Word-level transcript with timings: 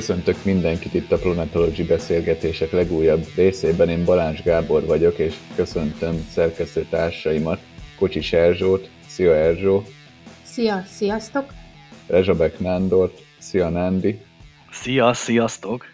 Köszöntök 0.00 0.44
mindenkit 0.44 0.94
itt 0.94 1.12
a 1.12 1.18
Planetology 1.18 1.86
beszélgetések 1.86 2.70
legújabb 2.70 3.24
részében. 3.36 3.88
Én 3.88 4.04
Balázs 4.04 4.42
Gábor 4.42 4.84
vagyok, 4.84 5.18
és 5.18 5.36
köszöntöm 5.56 6.14
szerkesztő 6.28 6.86
társaimat, 6.90 7.58
Kocsi 7.98 8.36
Erzsót. 8.36 8.90
Szia 9.06 9.34
Erzsó! 9.34 9.82
Szia, 10.42 10.82
sziasztok! 10.84 11.44
Rezsabek 12.06 12.58
Nándort. 12.58 13.20
Szia 13.38 13.68
Nándi! 13.68 14.20
Szia, 14.70 15.12
sziasztok! 15.12 15.84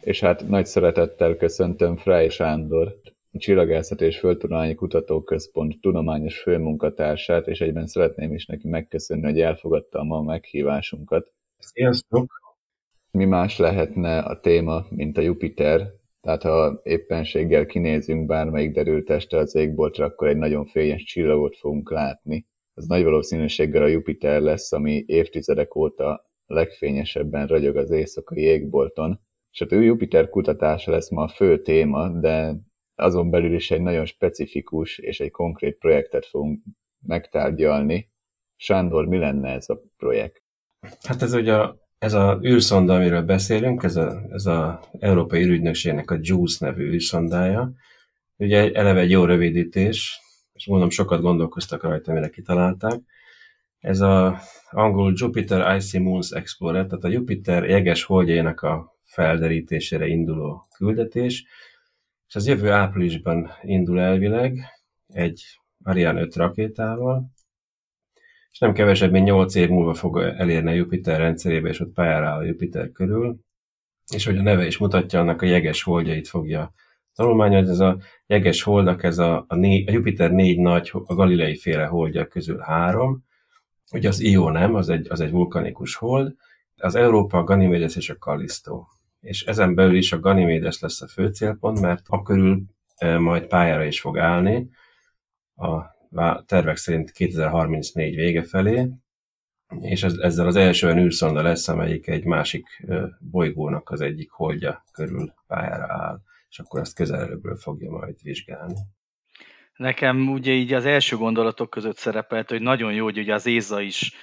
És 0.00 0.20
hát 0.20 0.48
nagy 0.48 0.66
szeretettel 0.66 1.36
köszöntöm 1.36 1.96
Frey 1.96 2.28
Sándor, 2.28 3.00
a 3.32 3.38
Csillagászat 3.38 4.00
és 4.00 4.18
Földtudományi 4.18 4.74
Kutatóközpont 4.74 5.80
tudományos 5.80 6.38
főmunkatársát, 6.38 7.46
és 7.46 7.60
egyben 7.60 7.86
szeretném 7.86 8.34
is 8.34 8.46
neki 8.46 8.68
megköszönni, 8.68 9.24
hogy 9.24 9.40
elfogadta 9.40 9.98
a 9.98 10.04
ma 10.04 10.22
meghívásunkat. 10.22 11.32
Sziasztok! 11.58 12.43
Mi 13.14 13.24
más 13.24 13.58
lehetne 13.58 14.18
a 14.18 14.40
téma, 14.40 14.86
mint 14.90 15.16
a 15.16 15.20
Jupiter, 15.20 15.92
tehát 16.20 16.42
ha 16.42 16.80
éppenséggel 16.82 17.66
kinézünk 17.66 18.26
bármelyik 18.26 18.72
derültestre 18.72 19.38
az 19.38 19.54
égboltra, 19.54 20.04
akkor 20.04 20.28
egy 20.28 20.36
nagyon 20.36 20.64
fényes 20.66 21.02
csillagot 21.02 21.56
fogunk 21.56 21.90
látni. 21.90 22.46
Ez 22.74 22.86
nagy 22.86 23.04
valószínűséggel 23.04 23.82
a 23.82 23.86
Jupiter 23.86 24.40
lesz, 24.40 24.72
ami 24.72 25.04
évtizedek 25.06 25.76
óta 25.76 26.30
legfényesebben 26.46 27.46
ragyog 27.46 27.76
az 27.76 27.90
éjszakai 27.90 28.42
égbolton. 28.42 29.20
És 29.50 29.58
hát 29.58 29.70
Jupiter 29.70 30.28
kutatása 30.28 30.90
lesz 30.90 31.10
ma 31.10 31.22
a 31.22 31.28
fő 31.28 31.62
téma, 31.62 32.08
de 32.08 32.54
azon 32.94 33.30
belül 33.30 33.54
is 33.54 33.70
egy 33.70 33.82
nagyon 33.82 34.04
specifikus 34.04 34.98
és 34.98 35.20
egy 35.20 35.30
konkrét 35.30 35.78
projektet 35.78 36.26
fogunk 36.26 36.62
megtárgyalni. 37.06 38.12
Sándor, 38.56 39.06
mi 39.06 39.18
lenne 39.18 39.50
ez 39.50 39.68
a 39.68 39.82
projekt? 39.96 40.42
Hát 41.00 41.22
ez 41.22 41.34
ugye 41.34 41.54
a 41.54 41.83
ez 41.98 42.12
a 42.12 42.40
űrszonda, 42.44 42.94
amiről 42.94 43.22
beszélünk, 43.22 43.82
ez 43.82 43.96
a, 43.96 44.22
ez 44.30 44.46
a 44.46 44.80
Európai 44.98 45.42
űrügynökségnek 45.42 46.10
a 46.10 46.18
JUICE 46.20 46.66
nevű 46.66 46.92
űrszondája. 46.92 47.72
Ugye 48.36 48.72
eleve 48.72 49.00
egy 49.00 49.10
jó 49.10 49.24
rövidítés, 49.24 50.20
és 50.52 50.66
mondom, 50.66 50.90
sokat 50.90 51.20
gondolkoztak 51.20 51.82
rajta, 51.82 52.12
mire 52.12 52.28
kitalálták. 52.28 53.00
Ez 53.78 54.00
a 54.00 54.38
angol 54.70 55.12
Jupiter 55.16 55.76
Icy 55.76 55.98
Moons 55.98 56.30
Explorer, 56.30 56.86
tehát 56.86 57.04
a 57.04 57.08
Jupiter 57.08 57.64
jeges 57.64 58.04
holdjainak 58.04 58.60
a 58.60 58.96
felderítésére 59.04 60.06
induló 60.06 60.66
küldetés, 60.76 61.44
és 62.28 62.34
az 62.34 62.46
jövő 62.46 62.70
áprilisban 62.70 63.50
indul 63.62 64.00
elvileg 64.00 64.58
egy 65.06 65.44
Ariane 65.82 66.20
5 66.20 66.36
rakétával, 66.36 67.33
és 68.54 68.60
nem 68.60 68.72
kevesebb, 68.72 69.10
mint 69.10 69.26
8 69.26 69.54
év 69.54 69.68
múlva 69.68 69.94
fog 69.94 70.18
elérni 70.18 70.70
a 70.70 70.74
Jupiter 70.74 71.18
rendszerébe, 71.18 71.68
és 71.68 71.80
ott 71.80 71.92
pályára 71.92 72.26
áll 72.26 72.38
a 72.38 72.44
Jupiter 72.44 72.92
körül, 72.92 73.38
és 74.12 74.24
hogy 74.24 74.38
a 74.38 74.42
neve 74.42 74.66
is 74.66 74.78
mutatja, 74.78 75.20
annak 75.20 75.42
a 75.42 75.46
jeges 75.46 75.82
holdjait 75.82 76.28
fogja 76.28 76.72
tanulmányozni. 77.14 77.72
Ez 77.72 77.80
a 77.80 77.98
jeges 78.26 78.62
holdak, 78.62 79.02
ez 79.02 79.18
a, 79.18 79.44
a, 79.48 79.54
né, 79.54 79.84
a 79.86 79.90
Jupiter 79.90 80.30
négy 80.30 80.58
nagy, 80.58 80.90
a 80.92 81.14
galilei 81.14 81.56
féle 81.56 81.84
holdja 81.84 82.26
közül 82.26 82.58
három. 82.58 83.24
Ugye 83.92 84.08
az 84.08 84.20
Io 84.20 84.50
nem, 84.50 84.74
az 84.74 84.88
egy, 84.88 85.06
az 85.10 85.20
egy 85.20 85.30
vulkanikus 85.30 85.94
hold. 85.94 86.34
Az 86.76 86.94
Európa, 86.94 87.38
a 87.38 87.44
Ganymedes 87.44 87.96
és 87.96 88.10
a 88.10 88.16
Callisto. 88.16 88.84
És 89.20 89.42
ezen 89.42 89.74
belül 89.74 89.96
is 89.96 90.12
a 90.12 90.20
Ganymedes 90.20 90.80
lesz 90.80 91.02
a 91.02 91.08
fő 91.08 91.26
célpont, 91.26 91.80
mert 91.80 92.04
a 92.08 92.22
körül 92.22 92.62
e, 92.96 93.18
majd 93.18 93.46
pályára 93.46 93.84
is 93.84 94.00
fog 94.00 94.18
állni 94.18 94.68
a 95.56 95.93
tervek 96.46 96.76
szerint 96.76 97.10
2034 97.10 98.14
vége 98.14 98.42
felé, 98.42 98.88
és 99.80 100.02
ez, 100.02 100.14
ezzel 100.18 100.46
az 100.46 100.56
első 100.56 100.86
olyan 100.86 100.98
űrszonda 100.98 101.42
lesz, 101.42 101.68
amelyik 101.68 102.06
egy 102.06 102.24
másik 102.24 102.86
bolygónak 103.18 103.90
az 103.90 104.00
egyik 104.00 104.30
holdja 104.30 104.84
körül 104.92 105.32
pályára 105.46 105.92
áll, 105.92 106.20
és 106.48 106.58
akkor 106.58 106.80
ezt 106.80 106.94
közelről 106.94 107.56
fogja 107.56 107.90
majd 107.90 108.14
vizsgálni. 108.22 108.74
Nekem 109.76 110.28
ugye 110.28 110.52
így 110.52 110.72
az 110.72 110.84
első 110.84 111.16
gondolatok 111.16 111.70
között 111.70 111.96
szerepelt, 111.96 112.48
hogy 112.48 112.62
nagyon 112.62 112.92
jó, 112.92 113.04
hogy 113.04 113.30
az 113.30 113.46
ÉZA 113.46 113.80
is 113.80 114.14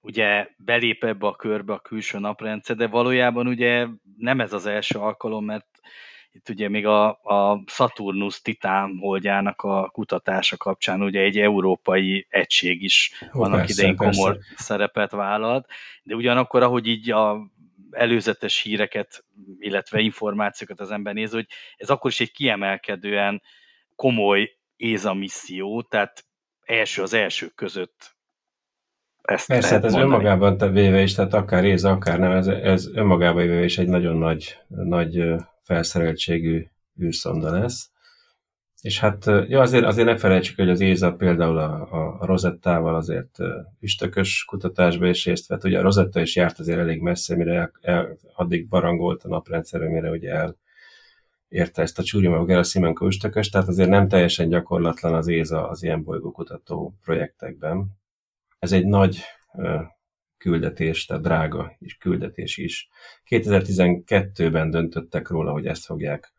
ugye 0.00 0.48
belép 0.56 1.04
ebbe 1.04 1.26
a 1.26 1.36
körbe 1.36 1.72
a 1.72 1.78
külső 1.78 2.18
naprendszer, 2.18 2.76
de 2.76 2.86
valójában 2.86 3.46
ugye 3.46 3.86
nem 4.18 4.40
ez 4.40 4.52
az 4.52 4.66
első 4.66 4.98
alkalom, 4.98 5.44
mert 5.44 5.66
itt 6.36 6.48
ugye 6.48 6.68
még 6.68 6.86
a, 6.86 7.08
a 7.08 7.62
Saturnus 7.66 8.40
Titán 8.42 8.98
holdjának 9.00 9.62
a 9.62 9.88
kutatása 9.88 10.56
kapcsán 10.56 11.02
ugye 11.02 11.20
egy 11.20 11.38
európai 11.38 12.26
egység 12.30 12.82
is 12.82 13.12
Hó, 13.30 13.42
annak 13.42 13.58
persze, 13.58 13.72
idején 13.72 13.96
komor 13.96 14.32
persze. 14.32 14.54
szerepet 14.56 15.10
vállalt, 15.10 15.66
de 16.02 16.14
ugyanakkor, 16.14 16.62
ahogy 16.62 16.86
így 16.86 17.10
a 17.10 17.50
előzetes 17.90 18.62
híreket, 18.62 19.24
illetve 19.58 20.00
információkat 20.00 20.80
az 20.80 20.90
ember 20.90 21.14
néz, 21.14 21.32
hogy 21.32 21.46
ez 21.76 21.90
akkor 21.90 22.10
is 22.10 22.20
egy 22.20 22.32
kiemelkedően 22.32 23.42
komoly 23.94 24.56
ÉZA 24.76 25.14
misszió, 25.14 25.82
tehát 25.82 26.26
első 26.64 27.02
az 27.02 27.12
elsők 27.14 27.54
között 27.54 28.16
ezt 29.22 29.46
Persze, 29.46 29.74
hát 29.74 29.84
ez 29.84 29.92
mondani. 29.92 30.12
önmagában 30.12 30.72
véve 30.72 31.00
is, 31.02 31.14
tehát 31.14 31.34
akár 31.34 31.64
ÉZA, 31.64 31.90
akár 31.90 32.18
nem, 32.18 32.30
ez, 32.30 32.46
ez 32.46 32.88
önmagában 32.94 33.42
véve 33.42 33.64
is 33.64 33.78
egy 33.78 33.88
nagyon 33.88 34.16
nagy, 34.16 34.58
nagy 34.68 35.34
felszereltségű 35.66 36.66
űrszonda 37.02 37.50
lesz. 37.50 37.90
És 38.80 39.00
hát, 39.00 39.24
ja, 39.24 39.60
azért, 39.60 39.84
azért 39.84 40.06
ne 40.06 40.16
felejtsük, 40.16 40.56
hogy 40.56 40.70
az 40.70 40.80
ÉZA 40.80 41.12
például 41.12 41.58
a, 41.58 41.88
a 41.90 42.26
Rosettával 42.26 42.94
azért 42.94 43.38
üstökös 43.80 44.44
kutatásba 44.44 45.06
is 45.06 45.24
részt 45.24 45.46
vett. 45.46 45.64
Ugye 45.64 45.78
a 45.78 45.82
Rosetta 45.82 46.20
is 46.20 46.36
járt 46.36 46.58
azért 46.58 46.78
elég 46.78 47.00
messze, 47.00 47.36
mire 47.36 47.54
el, 47.54 47.72
el, 47.80 48.16
addig 48.34 48.68
barangolt 48.68 49.22
a 49.22 49.28
naprendszerre, 49.28 49.88
mire 49.88 50.10
ugye 50.10 50.30
el 50.30 50.56
érte 51.48 51.82
ezt 51.82 51.98
a 51.98 52.02
Csúrima 52.02 52.44
Gerasimenko 52.44 53.06
üstökös, 53.06 53.48
tehát 53.48 53.68
azért 53.68 53.88
nem 53.88 54.08
teljesen 54.08 54.48
gyakorlatlan 54.48 55.14
az 55.14 55.28
ÉZA 55.28 55.68
az 55.68 55.82
ilyen 55.82 56.02
bolygókutató 56.02 56.94
projektekben. 57.02 57.86
Ez 58.58 58.72
egy 58.72 58.86
nagy 58.86 59.22
küldetés, 60.38 61.04
tehát 61.04 61.22
drága 61.22 61.76
is 61.78 61.96
küldetés 61.96 62.56
is. 62.56 62.88
2012-ben 63.28 64.70
döntöttek 64.70 65.28
róla, 65.28 65.52
hogy 65.52 65.66
ezt 65.66 65.84
fogják 65.84 66.32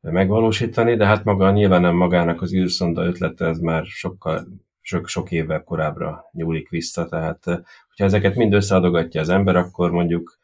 megvalósítani, 0.00 0.96
de 0.96 1.06
hát 1.06 1.24
maga 1.24 1.50
nyilván 1.50 1.80
nem 1.80 1.94
magának 1.94 2.42
az 2.42 2.54
űrszonda 2.54 3.04
ötlete, 3.04 3.46
ez 3.46 3.58
már 3.58 3.84
sokkal 3.84 4.46
sok, 4.80 5.08
sok 5.08 5.30
évvel 5.30 5.62
korábbra 5.62 6.24
nyúlik 6.32 6.68
vissza, 6.68 7.06
tehát 7.06 7.44
hogyha 7.88 8.04
ezeket 8.04 8.34
mind 8.34 8.52
összeadogatja 8.52 9.20
az 9.20 9.28
ember, 9.28 9.56
akkor 9.56 9.90
mondjuk 9.90 10.38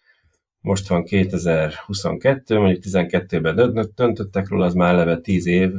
most 0.60 0.88
van 0.88 1.04
2022, 1.04 2.58
mondjuk 2.58 2.82
12-ben 2.86 3.90
döntöttek 3.94 4.48
róla, 4.48 4.64
az 4.64 4.74
már 4.74 4.94
eleve 4.94 5.18
10 5.18 5.46
év, 5.46 5.72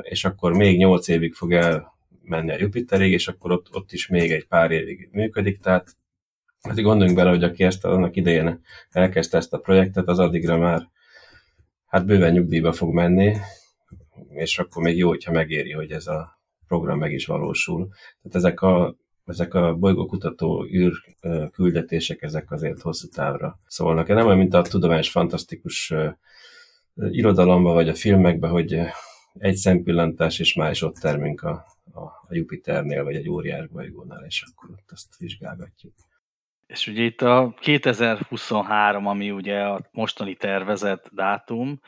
és 0.00 0.24
akkor 0.24 0.52
még 0.52 0.78
8 0.78 1.08
évig 1.08 1.34
fog 1.34 1.52
el 1.52 1.91
menni 2.22 2.50
a 2.50 2.58
Jupiterig, 2.58 3.12
és 3.12 3.28
akkor 3.28 3.52
ott, 3.52 3.74
ott 3.74 3.92
is 3.92 4.06
még 4.06 4.32
egy 4.32 4.46
pár 4.46 4.70
évig 4.70 5.08
működik, 5.12 5.58
tehát 5.58 5.96
azért 6.60 6.86
gondoljunk 6.86 7.18
bele, 7.18 7.30
hogy 7.30 7.44
aki 7.44 7.64
ezt 7.64 7.84
annak 7.84 8.16
idején 8.16 8.60
elkezdte 8.90 9.36
ezt 9.36 9.52
a 9.52 9.58
projektet, 9.58 10.08
az 10.08 10.18
addigra 10.18 10.58
már 10.58 10.88
hát 11.86 12.06
bőven 12.06 12.32
nyugdíjba 12.32 12.72
fog 12.72 12.94
menni, 12.94 13.36
és 14.28 14.58
akkor 14.58 14.82
még 14.82 14.96
jó, 14.96 15.08
hogyha 15.08 15.32
megéri, 15.32 15.72
hogy 15.72 15.90
ez 15.90 16.06
a 16.06 16.40
program 16.66 16.98
meg 16.98 17.12
is 17.12 17.26
valósul. 17.26 17.88
Tehát 17.88 18.36
ezek 18.36 18.60
a, 18.60 18.96
ezek 19.26 19.54
a 19.54 19.74
bolygókutató 19.74 20.64
űr 20.64 20.92
küldetések, 21.52 22.22
ezek 22.22 22.50
azért 22.50 22.80
hosszú 22.80 23.08
távra 23.08 23.58
szólnak. 23.66 24.08
Nem 24.08 24.26
olyan, 24.26 24.38
mint 24.38 24.54
a 24.54 24.62
tudományos 24.62 25.10
fantasztikus 25.10 25.94
irodalomba 26.94 27.72
vagy 27.72 27.88
a 27.88 27.94
filmekben, 27.94 28.50
hogy 28.50 28.80
egy 29.38 29.56
szempillantás, 29.56 30.38
és 30.38 30.54
már 30.54 30.70
is 30.70 30.82
ott 30.82 30.96
termünk 30.96 31.42
a, 31.42 31.64
a, 31.94 32.34
Jupiternél, 32.34 33.04
vagy 33.04 33.14
egy 33.14 33.28
óriás 33.28 33.66
bolygónál, 33.66 34.24
és 34.24 34.44
akkor 34.52 34.70
ott 34.70 34.90
azt 34.90 35.16
vizsgálgatjuk. 35.18 35.92
És 36.66 36.86
ugye 36.86 37.02
itt 37.02 37.22
a 37.22 37.54
2023, 37.60 39.06
ami 39.06 39.30
ugye 39.30 39.60
a 39.60 39.88
mostani 39.90 40.34
tervezett 40.34 41.10
dátum, 41.12 41.80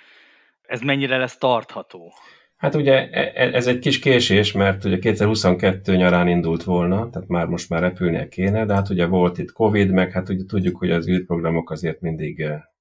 ez 0.63 0.81
mennyire 0.81 1.17
lesz 1.17 1.39
tartható? 1.39 2.13
Hát 2.57 2.75
ugye 2.75 3.11
e, 3.11 3.33
e, 3.35 3.55
ez 3.55 3.67
egy 3.67 3.79
kis 3.79 3.99
késés, 3.99 4.53
mert 4.53 4.85
ugye 4.85 4.99
2022 4.99 5.97
nyarán 5.97 6.29
indult 6.29 6.63
volna, 6.63 7.11
tehát 7.11 7.29
már 7.29 7.47
most 7.47 7.69
már 7.69 7.81
repülnie 7.81 8.29
kéne, 8.29 8.65
de 8.65 8.75
hát 8.75 8.89
ugye 8.89 9.07
volt 9.07 9.39
itt 9.39 9.53
Covid, 9.53 9.91
meg 9.91 10.13
hát 10.13 10.29
ugye 10.29 10.45
tudjuk, 10.47 10.77
hogy 10.77 10.91
az 10.91 11.09
űrprogramok 11.09 11.71
azért 11.71 12.01
mindig 12.01 12.41
e, 12.41 12.73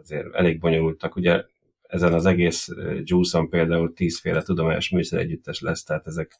azért 0.00 0.34
elég 0.34 0.58
bonyolultak. 0.58 1.16
Ugye 1.16 1.44
ezen 1.88 2.12
az 2.12 2.26
egész 2.26 2.68
JUICE-on 3.04 3.48
például 3.48 3.92
tízféle 3.92 4.42
tudományos 4.42 4.90
műszer 4.90 5.20
együttes 5.20 5.60
lesz, 5.60 5.82
tehát 5.82 6.06
ezek, 6.06 6.32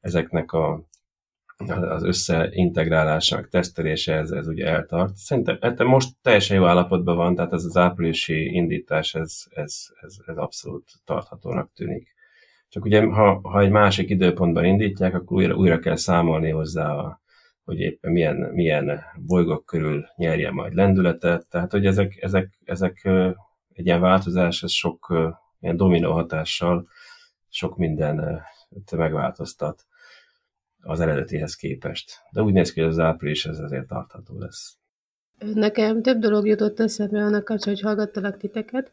ezeknek 0.00 0.52
a, 0.52 0.88
az 1.66 2.02
összeintegrálásának 2.02 3.48
tesztelése, 3.48 4.14
ez, 4.14 4.30
ez 4.30 4.48
ugye 4.48 4.66
eltart. 4.66 5.14
Szerintem 5.14 5.58
hát 5.60 5.82
most 5.82 6.08
teljesen 6.22 6.56
jó 6.56 6.64
állapotban 6.64 7.16
van, 7.16 7.34
tehát 7.34 7.52
ez 7.52 7.64
az 7.64 7.76
áprilisi 7.76 8.54
indítás, 8.54 9.14
ez, 9.14 9.42
ez, 9.50 9.86
ez, 10.00 10.16
ez 10.26 10.36
abszolút 10.36 10.90
tarthatónak 11.04 11.72
tűnik. 11.72 12.14
Csak 12.68 12.84
ugye, 12.84 13.02
ha, 13.02 13.40
ha 13.42 13.60
egy 13.60 13.70
másik 13.70 14.10
időpontban 14.10 14.64
indítják, 14.64 15.14
akkor 15.14 15.36
újra, 15.36 15.54
újra 15.54 15.78
kell 15.78 15.96
számolni 15.96 16.50
hozzá 16.50 16.90
a, 16.94 17.20
hogy 17.64 17.78
éppen 17.78 18.12
milyen, 18.12 18.36
milyen 18.36 19.00
bolygók 19.26 19.64
körül 19.64 20.06
nyerje 20.16 20.50
majd 20.50 20.74
lendületet. 20.74 21.46
Tehát, 21.48 21.70
hogy 21.70 21.86
ezek, 21.86 22.18
ezek, 22.20 22.58
ezek 22.64 23.08
egy 23.78 23.86
ilyen 23.86 24.00
változás, 24.00 24.62
ez 24.62 24.70
sok 24.70 25.14
ilyen 25.60 25.76
dominó 25.76 26.12
hatással 26.12 26.88
sok 27.48 27.76
minden 27.76 28.42
megváltoztat 28.96 29.86
az 30.82 31.00
eredetihez 31.00 31.54
képest. 31.54 32.12
De 32.32 32.42
úgy 32.42 32.52
néz 32.52 32.72
ki, 32.72 32.80
hogy 32.80 32.88
az 32.88 32.98
április 32.98 33.46
ez 33.46 33.58
azért 33.58 33.86
tartható 33.86 34.38
lesz. 34.38 34.76
Nekem 35.38 36.02
több 36.02 36.18
dolog 36.18 36.46
jutott 36.46 36.80
eszembe 36.80 37.18
annak 37.18 37.44
kapcsolatban, 37.44 37.74
hogy 37.74 37.82
hallgattalak 37.82 38.36
titeket. 38.36 38.90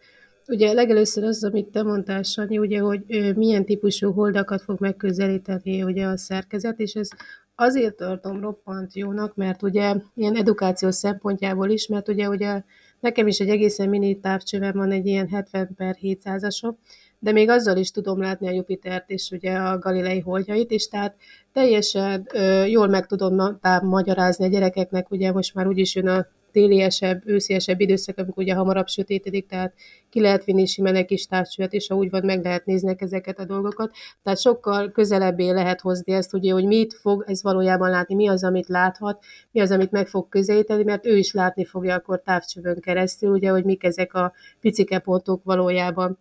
Ugye 0.48 0.74
legelőször 0.74 1.24
az, 1.24 1.44
amit 1.44 1.68
te 1.68 1.84
mondtál, 1.84 2.24
Sanyi, 2.24 2.58
ugye, 2.58 2.80
hogy 2.80 3.34
milyen 3.36 3.66
típusú 3.66 4.12
holdakat 4.12 4.62
fog 4.62 4.80
megközelíteni 4.80 5.84
ugye 5.84 6.06
a 6.06 6.18
szerkezet, 6.18 6.80
és 6.80 6.94
ez 6.94 7.10
azért 7.56 7.96
tartom 7.96 8.42
roppant 8.42 8.96
jónak, 8.96 9.36
mert 9.36 9.62
ugye 9.62 9.96
ilyen 10.16 10.36
edukáció 10.36 10.92
szempontjából 10.92 11.70
is, 11.70 11.88
mert 11.88 12.08
ugye, 12.08 12.30
ugye 12.30 12.64
nekem 13.06 13.28
is 13.28 13.40
egy 13.40 13.50
egészen 13.50 13.90
mini 13.90 14.20
távcsövem 14.20 14.72
van, 14.74 14.92
egy 14.92 15.06
ilyen 15.06 15.28
70 15.28 15.70
per 15.76 15.98
700-asom, 16.02 16.74
de 17.20 17.32
még 17.32 17.50
azzal 17.50 17.78
is 17.78 17.92
tudom 17.92 18.22
látni 18.22 18.48
a 18.48 18.52
Jupitert 18.52 19.10
és 19.10 19.30
ugye 19.32 19.56
a 19.58 19.80
Galilei 19.80 20.20
holdjait 20.20 20.72
is, 20.72 20.88
tehát 20.88 21.16
teljesen 21.54 22.28
ö, 22.34 22.66
jól 22.66 22.88
meg 22.88 23.06
tudom 23.06 23.60
magyarázni 23.82 24.46
a 24.46 24.48
gyerekeknek, 24.48 25.12
ugye 25.12 25.32
most 25.32 25.54
már 25.54 25.68
úgyis 25.68 25.96
jön 25.96 26.08
a 26.08 26.28
téliesebb, 26.56 27.22
ősziesebb 27.26 27.80
időszak, 27.80 28.18
amikor 28.18 28.44
ugye 28.44 28.54
hamarabb 28.54 28.88
sötétedik, 28.88 29.48
tehát 29.48 29.74
ki 30.10 30.22
lehet 30.22 30.44
vinni 30.44 30.66
simán 30.66 30.96
egy 30.96 31.06
kis 31.06 31.26
távcsövet, 31.26 31.74
és 31.74 31.88
ha 31.88 31.96
úgy 31.96 32.10
van, 32.10 32.26
meg 32.26 32.44
lehet 32.44 32.66
nézni 32.66 32.96
ezeket 32.98 33.40
a 33.40 33.46
dolgokat. 33.46 33.92
Tehát 34.24 34.40
sokkal 34.40 34.92
közelebbé 34.92 35.50
lehet 35.50 35.82
hozni 35.82 36.14
ezt, 36.14 36.34
ugye, 36.34 36.52
hogy 36.52 36.66
mit 36.66 36.94
fog 36.94 37.24
ez 37.28 37.44
valójában 37.44 37.90
látni, 37.90 38.16
mi 38.16 38.28
az, 38.28 38.44
amit 38.44 38.68
láthat, 38.68 39.24
mi 39.52 39.60
az, 39.60 39.72
amit 39.72 39.92
meg 39.92 40.08
fog 40.08 40.30
közelíteni, 40.30 40.84
mert 40.84 41.06
ő 41.06 41.18
is 41.18 41.34
látni 41.34 41.66
fogja 41.66 41.96
akkor 41.96 42.22
távcsövön 42.22 42.80
keresztül, 42.80 43.32
ugye, 43.32 43.50
hogy 43.50 43.64
mik 43.64 43.84
ezek 43.84 44.14
a 44.14 44.34
picike 44.60 45.00
pontok 45.00 45.44
valójában. 45.44 46.18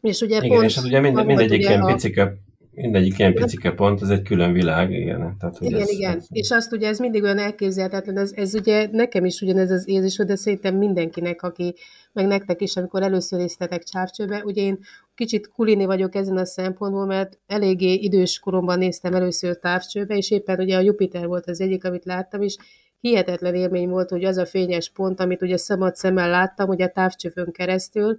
És 0.00 0.20
ugye 0.20 0.36
igen, 0.36 0.48
pont, 0.48 0.64
és 0.64 0.74
hát 0.74 0.84
ugye 0.84 1.00
mind, 1.00 1.24
mindegyik 1.24 1.60
ilyen 1.60 1.80
a... 1.80 1.92
picike 1.92 2.36
Mindegyik 2.76 3.18
ilyen 3.18 3.34
picike 3.34 3.70
pont, 3.70 4.02
ez 4.02 4.08
egy 4.08 4.22
külön 4.22 4.52
világ, 4.52 4.90
igen. 4.90 5.36
Tehát, 5.38 5.56
igen, 5.60 5.80
ez, 5.80 5.90
igen. 5.90 6.16
Ez... 6.16 6.26
És 6.30 6.50
azt 6.50 6.72
ugye 6.72 6.88
ez 6.88 6.98
mindig 6.98 7.22
olyan 7.22 7.38
elképzelhetetlen, 7.38 8.16
ez, 8.16 8.32
ez 8.34 8.54
ugye 8.54 8.88
nekem 8.92 9.24
is 9.24 9.40
ugyanez 9.40 9.70
az 9.70 9.88
érzés, 9.88 10.16
de 10.16 10.36
szerintem 10.36 10.76
mindenkinek, 10.76 11.42
aki, 11.42 11.74
meg 12.12 12.26
nektek 12.26 12.60
is, 12.60 12.76
amikor 12.76 13.02
először 13.02 13.38
résztetek 13.38 13.82
csávcsőbe, 13.82 14.42
ugye 14.44 14.62
én 14.62 14.78
kicsit 15.14 15.48
kulini 15.48 15.84
vagyok 15.84 16.14
ezen 16.14 16.36
a 16.36 16.44
szempontból, 16.44 17.06
mert 17.06 17.38
eléggé 17.46 17.92
idős 17.92 18.38
koromban 18.38 18.78
néztem 18.78 19.14
először 19.14 19.58
távcsőbe, 19.58 20.16
és 20.16 20.30
éppen 20.30 20.60
ugye 20.60 20.76
a 20.76 20.80
Jupiter 20.80 21.26
volt 21.26 21.46
az 21.46 21.60
egyik, 21.60 21.84
amit 21.84 22.04
láttam, 22.04 22.42
és 22.42 22.56
hihetetlen 23.00 23.54
élmény 23.54 23.88
volt, 23.88 24.10
hogy 24.10 24.24
az 24.24 24.36
a 24.36 24.46
fényes 24.46 24.90
pont, 24.90 25.20
amit 25.20 25.42
ugye 25.42 25.56
szabad 25.56 25.94
szemmel 25.94 26.30
láttam, 26.30 26.68
ugye 26.68 26.84
a 26.84 26.92
távcsövön 26.92 27.52
keresztül, 27.52 28.18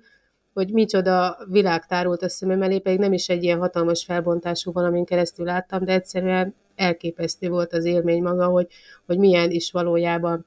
hogy 0.57 0.71
micsoda 0.71 1.38
világ 1.50 1.86
tárult 1.86 2.21
a 2.21 2.30
szemem 2.30 2.62
elé, 2.62 2.80
pedig 2.80 3.00
nem 3.00 3.13
is 3.13 3.30
egy 3.30 3.44
ilyen 3.44 3.59
hatalmas 3.59 4.04
felbontású 4.04 4.71
valamin 4.71 5.06
keresztül 5.06 5.45
láttam, 5.45 5.86
de 5.86 5.92
egyszerűen 5.94 6.56
elképesztő 6.75 7.50
volt 7.50 7.74
az 7.74 7.86
élmény 7.86 8.21
maga, 8.21 8.45
hogy, 8.45 8.68
hogy 9.06 9.18
milyen 9.18 9.51
is 9.51 9.71
valójában. 9.71 10.45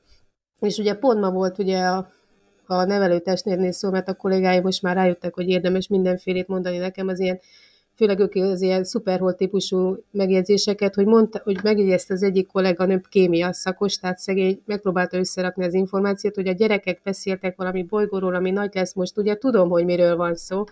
És 0.60 0.78
ugye 0.78 0.94
pont 0.94 1.20
ma 1.20 1.30
volt 1.30 1.58
ugye 1.58 1.78
a, 1.78 2.10
a 2.66 2.84
nevelőtestnérnél 2.84 3.72
szó, 3.72 3.90
mert 3.90 4.08
a 4.08 4.14
kollégáim 4.14 4.62
most 4.62 4.82
már 4.82 4.96
rájöttek, 4.96 5.34
hogy 5.34 5.48
érdemes 5.48 5.88
mindenfélét 5.88 6.48
mondani 6.48 6.78
nekem 6.78 7.08
az 7.08 7.20
ilyen 7.20 7.40
főleg 8.00 8.18
ők 8.18 8.34
az 8.34 8.62
ilyen 8.62 8.84
szuperhold 8.84 9.36
típusú 9.36 9.96
megjegyzéseket, 10.10 10.94
hogy, 10.94 11.06
mondta, 11.06 11.40
hogy 11.44 11.58
megjegyezte 11.62 12.14
az 12.14 12.22
egyik 12.22 12.46
kollega 12.46 12.84
nőbb 12.84 13.06
kémia 13.08 13.52
szakos, 13.52 13.96
tehát 13.96 14.18
szegény 14.18 14.62
megpróbálta 14.64 15.18
összerakni 15.18 15.64
az 15.64 15.74
információt, 15.74 16.34
hogy 16.34 16.48
a 16.48 16.52
gyerekek 16.52 17.00
beszéltek 17.04 17.56
valami 17.56 17.82
bolygóról, 17.82 18.34
ami 18.34 18.50
nagy 18.50 18.74
lesz 18.74 18.94
most, 18.94 19.18
ugye 19.18 19.36
tudom, 19.36 19.68
hogy 19.68 19.84
miről 19.84 20.16
van 20.16 20.34
szó, 20.34 20.64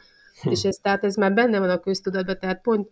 hm. 0.42 0.50
és 0.50 0.64
ez, 0.64 0.76
tehát 0.76 1.04
ez 1.04 1.16
már 1.16 1.34
benne 1.34 1.58
van 1.58 1.70
a 1.70 1.78
köztudatban, 1.78 2.38
tehát 2.40 2.62
pont 2.62 2.88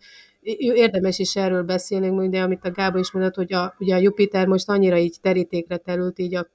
érdemes 0.57 1.19
is 1.19 1.35
erről 1.35 1.63
beszélni, 1.63 2.29
de 2.29 2.41
amit 2.41 2.65
a 2.65 2.71
Gábor 2.71 2.99
is 2.99 3.11
mondott, 3.11 3.35
hogy 3.35 3.53
a, 3.53 3.75
ugye 3.79 3.95
a 3.95 3.99
Jupiter 3.99 4.47
most 4.47 4.69
annyira 4.69 4.97
így 4.97 5.15
terítékre 5.21 5.77
terült 5.77 6.19
így 6.19 6.35
a 6.35 6.47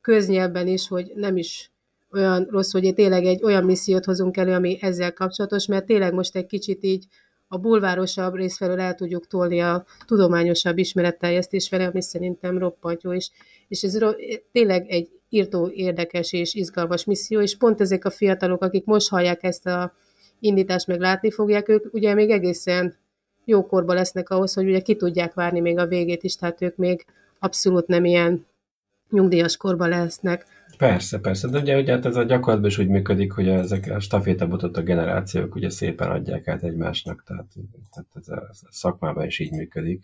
köznyelben 0.00 0.66
is, 0.66 0.88
hogy 0.88 1.12
nem 1.14 1.36
is 1.36 1.70
olyan 2.12 2.46
rossz, 2.50 2.72
hogy 2.72 2.94
tényleg 2.94 3.24
egy 3.24 3.42
olyan 3.42 3.64
missziót 3.64 4.04
hozunk 4.04 4.36
elő, 4.36 4.52
ami 4.52 4.78
ezzel 4.80 5.12
kapcsolatos, 5.12 5.66
mert 5.66 5.86
tényleg 5.86 6.14
most 6.14 6.36
egy 6.36 6.46
kicsit 6.46 6.84
így 6.84 7.06
a 7.48 7.58
bulvárosabb 7.58 8.34
rész 8.34 8.56
felől 8.56 8.80
el 8.80 8.94
tudjuk 8.94 9.26
tolni 9.26 9.60
a 9.60 9.84
tudományosabb 10.06 10.78
ismeretteljesztés 10.78 11.68
felé, 11.68 11.84
ami 11.84 12.02
szerintem 12.02 12.58
roppant 12.58 13.02
jó, 13.02 13.12
és, 13.12 13.30
és 13.68 13.82
ez 13.82 13.98
tényleg 14.52 14.88
egy 14.88 15.08
írtó 15.28 15.70
érdekes 15.74 16.32
és 16.32 16.54
izgalmas 16.54 17.04
misszió, 17.04 17.40
és 17.40 17.56
pont 17.56 17.80
ezek 17.80 18.04
a 18.04 18.10
fiatalok, 18.10 18.62
akik 18.62 18.84
most 18.84 19.08
hallják 19.08 19.42
ezt 19.42 19.66
a 19.66 19.92
indítást, 20.40 20.86
meg 20.86 21.00
látni 21.00 21.30
fogják, 21.30 21.68
ők 21.68 21.94
ugye 21.94 22.14
még 22.14 22.30
egészen 22.30 22.96
jókorban 23.44 23.96
lesznek 23.96 24.30
ahhoz, 24.30 24.54
hogy 24.54 24.68
ugye 24.68 24.80
ki 24.80 24.96
tudják 24.96 25.34
várni 25.34 25.60
még 25.60 25.78
a 25.78 25.86
végét 25.86 26.22
is, 26.22 26.36
tehát 26.36 26.62
ők 26.62 26.76
még 26.76 27.04
abszolút 27.38 27.86
nem 27.86 28.04
ilyen 28.04 28.46
nyugdíjas 29.10 29.56
korban 29.56 29.88
lesznek. 29.88 30.46
Persze, 30.80 31.18
persze, 31.18 31.48
de 31.48 31.60
ugye, 31.60 31.78
ugye 31.78 31.92
hát 31.92 32.06
ez 32.06 32.16
a 32.16 32.22
gyakorlatban 32.22 32.70
is 32.70 32.78
úgy 32.78 32.88
működik, 32.88 33.32
hogy 33.32 33.48
ezek 33.48 33.90
a 33.90 34.00
stafétabotot 34.00 34.76
a 34.76 34.82
generációk 34.82 35.54
ugye 35.54 35.70
szépen 35.70 36.10
adják 36.10 36.48
át 36.48 36.62
egymásnak, 36.62 37.22
tehát, 37.26 37.46
tehát 37.90 38.08
ez 38.14 38.28
a 38.28 38.68
szakmában 38.70 39.26
is 39.26 39.38
így 39.38 39.50
működik. 39.50 40.02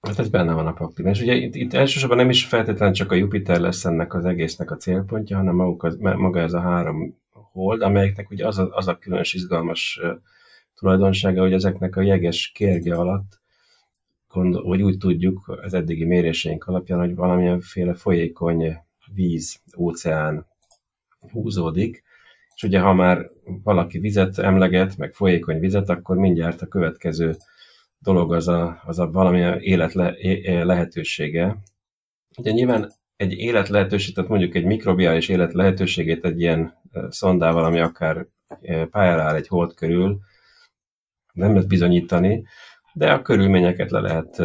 Hát 0.00 0.18
ez 0.18 0.28
benne 0.28 0.52
van 0.52 0.66
a 0.66 0.72
pakliban. 0.72 1.12
És 1.12 1.20
ugye 1.20 1.34
itt, 1.34 1.54
itt 1.54 1.72
elsősorban 1.72 2.16
nem 2.16 2.30
is 2.30 2.44
feltétlenül 2.44 2.94
csak 2.94 3.12
a 3.12 3.14
Jupiter 3.14 3.60
lesz 3.60 3.84
ennek 3.84 4.14
az 4.14 4.24
egésznek 4.24 4.70
a 4.70 4.76
célpontja, 4.76 5.36
hanem 5.36 5.54
maguk 5.54 5.82
az, 5.82 5.96
maga 5.96 6.40
ez 6.40 6.52
a 6.52 6.60
három 6.60 7.16
hold, 7.30 7.82
amelyeknek 7.82 8.30
ugye 8.30 8.46
az 8.46 8.58
a, 8.58 8.68
az 8.70 8.88
a 8.88 8.98
különös 8.98 9.34
izgalmas 9.34 10.00
tulajdonsága, 10.74 11.40
hogy 11.40 11.52
ezeknek 11.52 11.96
a 11.96 12.02
jeges 12.02 12.50
kérge 12.54 12.94
alatt, 12.94 13.40
gondol, 14.28 14.62
vagy 14.62 14.82
úgy 14.82 14.98
tudjuk 14.98 15.58
az 15.62 15.74
eddigi 15.74 16.04
méréseink 16.04 16.64
alapján, 16.64 16.98
hogy 16.98 17.14
valamilyenféle 17.14 17.94
folyékony 17.94 18.83
víz, 19.14 19.60
óceán 19.76 20.46
húzódik, 21.32 22.02
és 22.54 22.62
ugye 22.62 22.80
ha 22.80 22.92
már 22.92 23.30
valaki 23.44 23.98
vizet 23.98 24.38
emleget, 24.38 24.96
meg 24.96 25.12
folyékony 25.12 25.58
vizet, 25.58 25.88
akkor 25.88 26.16
mindjárt 26.16 26.62
a 26.62 26.66
következő 26.66 27.36
dolog 27.98 28.32
az 28.32 28.48
a, 28.48 28.82
az 28.86 28.98
a 28.98 29.10
valamilyen 29.10 29.60
élet 29.60 29.92
le, 29.92 30.14
lehetősége. 30.64 31.56
Ugye 32.36 32.50
nyilván 32.50 32.92
egy 33.16 33.32
élet 33.32 33.68
lehetőség, 33.68 34.14
tehát 34.14 34.30
mondjuk 34.30 34.54
egy 34.54 34.64
mikrobiális 34.64 35.28
élet 35.28 35.52
lehetőségét 35.52 36.24
egy 36.24 36.40
ilyen 36.40 36.74
szondával, 37.08 37.64
ami 37.64 37.80
akár 37.80 38.26
pályára 38.90 39.22
áll 39.22 39.34
egy 39.34 39.48
hold 39.48 39.74
körül, 39.74 40.20
nem 41.32 41.52
lehet 41.52 41.68
bizonyítani, 41.68 42.44
de 42.92 43.12
a 43.12 43.22
körülményeket 43.22 43.90
le 43.90 44.00
lehet 44.00 44.42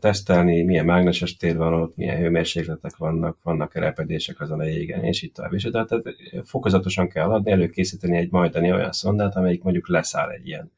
tesztelni, 0.00 0.62
milyen 0.62 0.84
mágneses 0.84 1.36
tér 1.36 1.56
van 1.56 1.72
ott, 1.72 1.96
milyen 1.96 2.16
hőmérsékletek 2.16 2.96
vannak, 2.96 3.38
vannak 3.42 3.74
repedések 3.74 4.40
azon 4.40 4.60
a 4.60 4.64
jégen, 4.64 5.04
és 5.04 5.22
itt 5.22 5.34
tovább. 5.34 5.52
És 5.52 5.68
tehát, 5.72 5.88
tehát 5.88 6.04
fokozatosan 6.44 7.08
kell 7.08 7.30
adni, 7.30 7.50
előkészíteni 7.50 8.16
egy 8.16 8.30
majdani 8.30 8.72
olyan 8.72 8.92
szondát, 8.92 9.36
amelyik 9.36 9.62
mondjuk 9.62 9.88
leszáll 9.88 10.30
egy 10.30 10.46
ilyen 10.46 10.72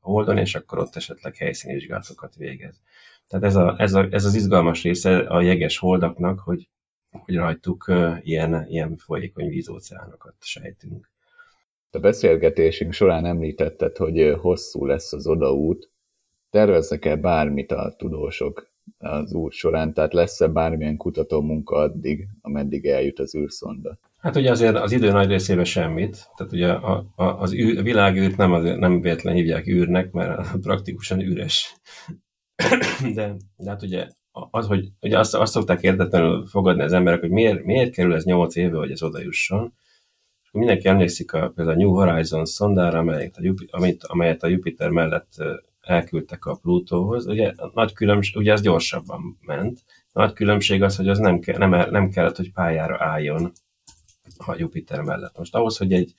holdon, 0.00 0.38
és 0.38 0.54
akkor 0.54 0.78
ott 0.78 0.96
esetleg 0.96 1.36
helyszínvizsgálatokat 1.36 2.34
végez. 2.36 2.80
Tehát 3.28 3.44
ez, 3.44 3.56
a, 3.56 3.74
ez, 3.78 3.94
a, 3.94 4.06
ez 4.10 4.24
az 4.24 4.34
izgalmas 4.34 4.82
része 4.82 5.18
a 5.18 5.40
jeges 5.40 5.78
holdaknak, 5.78 6.38
hogy, 6.38 6.68
hogy 7.10 7.36
rajtuk 7.36 7.92
ilyen, 8.22 8.66
ilyen 8.68 8.96
folyékony 8.96 9.48
vízóceánokat 9.48 10.34
sejtünk. 10.40 11.10
A 11.90 11.98
beszélgetésünk 11.98 12.92
során 12.92 13.24
említetted, 13.24 13.96
hogy 13.96 14.34
hosszú 14.40 14.86
lesz 14.86 15.12
az 15.12 15.26
odaút, 15.26 15.90
Terveznek-e 16.50 17.16
bármit 17.16 17.72
a 17.72 17.94
tudósok 17.98 18.70
az 18.98 19.32
út 19.32 19.52
során, 19.52 19.92
tehát 19.92 20.12
lesz-e 20.12 20.46
bármilyen 20.46 20.96
kutató 20.96 21.40
munka 21.40 21.76
addig, 21.76 22.28
ameddig 22.40 22.86
eljut 22.86 23.18
az 23.18 23.34
űrszonda? 23.34 23.98
Hát 24.18 24.36
ugye 24.36 24.50
azért 24.50 24.76
az 24.76 24.92
idő 24.92 25.10
nagy 25.10 25.28
részében 25.28 25.64
semmit, 25.64 26.30
tehát 26.36 26.52
ugye 26.52 26.72
a, 26.72 27.04
a, 27.14 27.24
az 27.24 27.54
űr, 27.54 27.78
a 27.78 27.82
világűrt 27.82 28.36
nem, 28.36 28.52
azért, 28.52 28.78
nem 28.78 29.00
véletlen 29.00 29.34
hívják 29.34 29.66
űrnek, 29.66 30.12
mert 30.12 30.56
praktikusan 30.60 31.20
üres. 31.20 31.76
De, 33.14 33.36
de 33.56 33.70
hát 33.70 33.82
ugye 33.82 34.08
az, 34.50 34.66
hogy 34.66 34.88
ugye 35.00 35.18
azt, 35.18 35.34
azt 35.34 35.52
szokták 35.52 35.82
értetlenül 35.82 36.46
fogadni 36.46 36.82
az 36.82 36.92
emberek, 36.92 37.20
hogy 37.20 37.30
miért, 37.30 37.64
miért 37.64 37.92
kerül 37.92 38.14
ez 38.14 38.24
8 38.24 38.56
éve, 38.56 38.76
hogy 38.76 38.90
ez 38.90 39.02
oda 39.02 39.20
jusson. 39.20 39.72
És 40.42 40.48
mindenki 40.52 40.88
emlékszik 40.88 41.32
a, 41.32 41.52
például 41.54 41.76
a 41.76 41.80
New 41.80 41.92
Horizons 41.92 42.48
szondára, 42.48 42.98
amelyet 42.98 43.36
a, 43.36 43.42
Jupiter, 43.42 43.80
amelyet 44.00 44.42
a 44.42 44.46
Jupiter 44.46 44.90
mellett 44.90 45.30
elküldtek 45.88 46.44
a 46.44 46.54
Plutóhoz, 46.54 47.26
ugye 47.26 47.52
nagy 47.74 47.92
különbség, 47.92 48.36
ugye 48.36 48.52
ez 48.52 48.60
gyorsabban 48.60 49.38
ment, 49.40 49.84
nagy 50.12 50.32
különbség 50.32 50.82
az, 50.82 50.96
hogy 50.96 51.08
az 51.08 51.18
nem, 51.18 51.38
ke, 51.38 51.58
nem, 51.58 51.90
nem 51.90 52.08
kellett, 52.10 52.36
hogy 52.36 52.52
pályára 52.52 53.04
álljon 53.04 53.52
a 54.36 54.54
Jupiter 54.56 55.00
mellett. 55.00 55.38
Most 55.38 55.54
ahhoz, 55.54 55.76
hogy 55.76 55.92
egy 55.92 56.14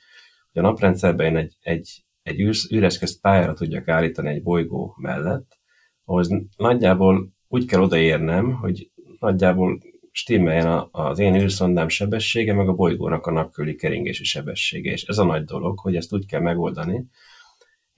hogy 0.54 0.64
a 0.64 0.68
naprendszerben 0.68 1.38
egy, 1.38 1.58
egy, 1.62 2.04
egy 2.24 2.40
üres 2.70 3.20
pályára 3.22 3.54
tudjak 3.54 3.88
állítani 3.88 4.30
egy 4.30 4.44
bolygó 4.44 4.96
mellett, 4.98 5.60
ahhoz 6.06 6.30
nagyjából 6.58 7.34
úgy 7.48 7.66
kell 7.66 7.82
odaérnem, 7.82 8.54
hogy 8.54 8.92
nagyjából 9.20 9.80
stimmeljen 10.12 10.88
az 10.92 11.20
én 11.20 11.36
űrszondám 11.36 11.88
sebessége, 11.88 12.54
meg 12.54 12.68
a 12.68 12.74
bolygónak 12.74 13.26
a 13.26 13.32
napköli 13.32 13.76
keringési 13.76 14.24
sebessége. 14.24 14.92
És 14.92 15.04
ez 15.04 15.18
a 15.18 15.24
nagy 15.24 15.44
dolog, 15.44 15.80
hogy 15.80 15.96
ezt 15.96 16.14
úgy 16.14 16.26
kell 16.26 16.42
megoldani, 16.42 17.06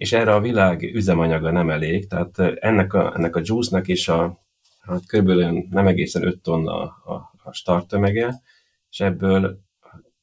és 0.02 0.14
erre 0.14 0.34
a 0.34 0.42
világ 0.42 0.84
üzemanyaga 0.84 1.52
nem 1.52 1.70
elég, 1.70 2.08
tehát 2.08 2.40
ennek 2.40 2.94
a, 2.94 3.16
ennek 3.16 3.36
a 3.36 3.42
juice-nak 3.44 3.88
is 3.88 4.08
a, 4.08 4.40
hát 4.80 5.06
körülbelül 5.06 5.66
nem 5.70 5.88
egészen 5.88 6.26
5 6.26 6.40
tonna 6.40 6.82
a, 6.82 7.32
a 7.44 7.54
start 7.54 7.88
tömege, 7.88 8.42
és 8.90 9.00
ebből 9.00 9.60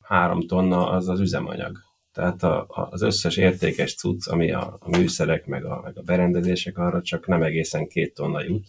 3 0.01 0.47
tonna 0.47 0.91
az 0.91 1.09
az 1.09 1.21
üzemanyag. 1.21 1.79
Tehát 2.13 2.43
a, 2.43 2.67
a, 2.69 2.89
az 2.91 3.03
összes 3.03 3.37
értékes 3.37 3.95
cucc, 3.95 4.29
ami 4.29 4.53
a, 4.53 4.77
a 4.81 4.89
műszerek, 4.89 5.47
meg 5.47 5.65
a, 5.65 5.81
meg 5.85 5.99
a 5.99 6.03
berendezések, 6.03 6.79
arra 6.79 7.03
csak 7.03 7.27
nem 7.27 7.43
egészen 7.43 7.89
két 7.89 8.15
tonna 8.15 8.43
jut. 8.43 8.67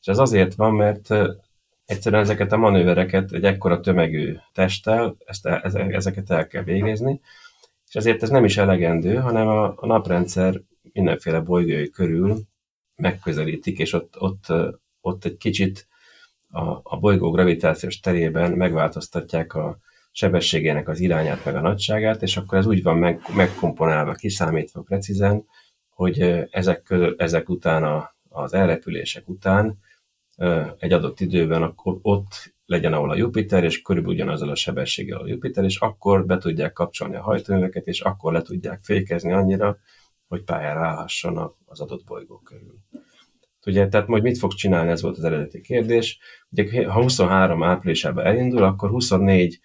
És 0.00 0.06
ez 0.06 0.18
azért 0.18 0.54
van, 0.54 0.74
mert 0.74 1.08
egyszerűen 1.86 2.22
ezeket 2.22 2.52
a 2.52 2.56
manővereket 2.56 3.32
egy 3.32 3.44
ekkora 3.44 3.80
tömegű 3.80 4.36
testtel, 4.52 5.16
ezt, 5.24 5.46
ezeket 5.72 6.30
el 6.30 6.46
kell 6.46 6.62
végezni, 6.62 7.20
és 7.92 7.98
ezért 7.98 8.22
ez 8.22 8.30
nem 8.30 8.44
is 8.44 8.56
elegendő, 8.56 9.16
hanem 9.16 9.48
a, 9.48 9.74
a 9.76 9.86
naprendszer 9.86 10.60
mindenféle 10.92 11.40
bolygói 11.40 11.90
körül 11.90 12.40
megközelítik, 12.96 13.78
és 13.78 13.92
ott, 13.92 14.20
ott, 14.20 14.46
ott 15.00 15.24
egy 15.24 15.36
kicsit 15.36 15.86
a, 16.48 16.80
a 16.82 16.98
bolygó 17.00 17.30
gravitációs 17.30 18.00
terében 18.00 18.52
megváltoztatják 18.52 19.54
a 19.54 19.78
sebességének 20.10 20.88
az 20.88 21.00
irányát, 21.00 21.44
meg 21.44 21.56
a 21.56 21.60
nagyságát, 21.60 22.22
és 22.22 22.36
akkor 22.36 22.58
ez 22.58 22.66
úgy 22.66 22.82
van 22.82 22.96
meg, 22.96 23.20
megkomponálva, 23.36 24.12
kiszámítva 24.12 24.80
precízen, 24.80 25.44
hogy 25.88 26.20
ezek, 26.50 26.82
közül, 26.82 27.14
ezek 27.18 27.48
után, 27.48 27.84
a, 27.84 28.14
az 28.28 28.54
elrepülések 28.54 29.28
után 29.28 29.78
egy 30.78 30.92
adott 30.92 31.20
időben 31.20 31.62
akkor 31.62 31.98
ott 32.02 32.54
legyen, 32.66 32.92
ahol 32.92 33.10
a 33.10 33.16
Jupiter, 33.16 33.64
és 33.64 33.82
körülbelül 33.82 34.16
ugyanazzal 34.16 34.48
a 34.48 34.54
sebességgel 34.54 35.18
a 35.18 35.26
Jupiter, 35.26 35.64
és 35.64 35.76
akkor 35.76 36.26
be 36.26 36.38
tudják 36.38 36.72
kapcsolni 36.72 37.16
a 37.16 37.22
hajtóműveket, 37.22 37.86
és 37.86 38.00
akkor 38.00 38.32
le 38.32 38.42
tudják 38.42 38.82
fékezni 38.82 39.32
annyira, 39.32 39.78
hogy 40.28 40.42
pályára 40.42 40.86
állhasson 40.86 41.54
az 41.64 41.80
adott 41.80 42.04
bolygó 42.04 42.38
körül. 42.38 42.74
Ugye, 43.66 43.88
tehát 43.88 44.06
majd 44.06 44.22
mit 44.22 44.38
fog 44.38 44.52
csinálni, 44.52 44.90
ez 44.90 45.02
volt 45.02 45.16
az 45.16 45.24
eredeti 45.24 45.60
kérdés. 45.60 46.18
Ugye, 46.50 46.88
ha 46.88 47.02
23 47.02 47.62
áprilisában 47.62 48.24
elindul, 48.24 48.62
akkor 48.62 48.90
24 48.90 49.60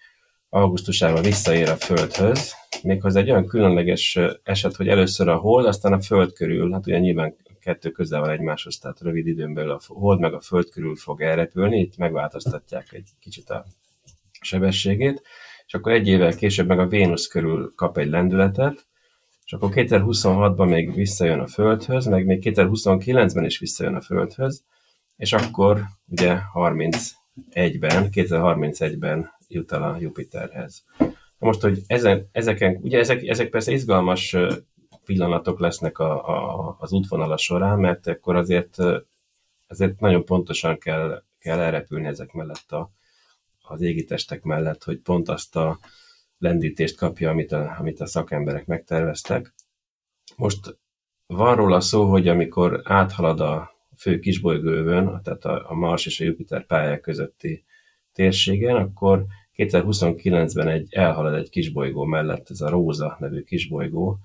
augusztusában 0.48 1.22
visszaér 1.22 1.68
a 1.68 1.76
Földhöz, 1.76 2.52
méghozzá 2.82 3.20
egy 3.20 3.30
olyan 3.30 3.46
különleges 3.46 4.18
eset, 4.42 4.76
hogy 4.76 4.88
először 4.88 5.28
a 5.28 5.36
Hold, 5.36 5.66
aztán 5.66 5.92
a 5.92 6.00
Föld 6.00 6.32
körül, 6.32 6.72
hát 6.72 6.86
ugye 6.86 6.98
nyilván 6.98 7.36
kettő 7.58 7.90
közel 7.90 8.20
van 8.20 8.30
egymáshoz, 8.30 8.78
tehát 8.78 9.00
rövid 9.00 9.26
időn 9.26 9.54
belül 9.54 9.70
a 9.70 9.80
hold 9.86 10.20
meg 10.20 10.34
a 10.34 10.40
föld 10.40 10.70
körül 10.70 10.96
fog 10.96 11.22
elrepülni, 11.22 11.80
itt 11.80 11.96
megváltoztatják 11.96 12.92
egy 12.92 13.08
kicsit 13.20 13.50
a 13.50 13.64
sebességét, 14.40 15.22
és 15.66 15.74
akkor 15.74 15.92
egy 15.92 16.08
évvel 16.08 16.34
később 16.34 16.66
meg 16.66 16.78
a 16.78 16.86
Vénusz 16.86 17.26
körül 17.26 17.72
kap 17.74 17.98
egy 17.98 18.08
lendületet, 18.08 18.86
és 19.44 19.52
akkor 19.52 19.70
2026-ban 19.74 20.68
még 20.68 20.94
visszajön 20.94 21.40
a 21.40 21.46
Földhöz, 21.46 22.06
meg 22.06 22.26
még 22.26 22.42
2029-ben 22.44 23.44
is 23.44 23.58
visszajön 23.58 23.94
a 23.94 24.00
Földhöz, 24.00 24.64
és 25.16 25.32
akkor 25.32 25.82
ugye 26.08 26.38
31-ben, 26.54 28.08
2031-ben 28.12 29.30
jut 29.48 29.72
el 29.72 29.82
a 29.82 29.96
Jupiterhez. 30.00 30.84
Most, 31.38 31.60
hogy 31.60 31.82
ezen, 31.86 32.28
ezeken, 32.32 32.78
ugye 32.82 32.98
ezek, 32.98 33.26
ezek 33.26 33.48
persze 33.48 33.72
izgalmas 33.72 34.36
pillanatok 35.08 35.60
lesznek 35.60 35.98
a, 35.98 36.28
a, 36.28 36.76
az 36.78 36.92
útvonala 36.92 37.36
során, 37.36 37.78
mert 37.78 38.06
akkor 38.06 38.36
azért, 38.36 38.76
azért 39.66 40.00
nagyon 40.00 40.24
pontosan 40.24 40.78
kell, 40.78 41.22
kell 41.38 41.58
elrepülni 41.58 42.06
ezek 42.06 42.32
mellett 42.32 42.72
a, 42.72 42.90
az 43.62 43.80
égitestek 43.80 44.42
mellett, 44.42 44.84
hogy 44.84 44.98
pont 44.98 45.28
azt 45.28 45.56
a 45.56 45.78
lendítést 46.38 46.96
kapja, 46.96 47.30
amit 47.30 47.52
a, 47.52 47.76
amit 47.78 48.00
a 48.00 48.06
szakemberek 48.06 48.66
megterveztek. 48.66 49.54
Most 50.36 50.78
van 51.26 51.56
róla 51.56 51.80
szó, 51.80 52.10
hogy 52.10 52.28
amikor 52.28 52.80
áthalad 52.84 53.40
a 53.40 53.70
fő 53.96 54.18
kisbolygóvön, 54.18 55.20
tehát 55.22 55.44
a, 55.44 55.70
a 55.70 55.74
Mars 55.74 56.06
és 56.06 56.20
a 56.20 56.24
Jupiter 56.24 56.66
pályák 56.66 57.00
közötti 57.00 57.64
térségen, 58.12 58.76
akkor 58.76 59.24
2029-ben 59.56 60.68
egy, 60.68 60.86
elhalad 60.90 61.34
egy 61.34 61.50
kisbolygó 61.50 62.04
mellett, 62.04 62.50
ez 62.50 62.60
a 62.60 62.68
Róza 62.68 63.16
nevű 63.20 63.42
kisbolygó, 63.42 64.18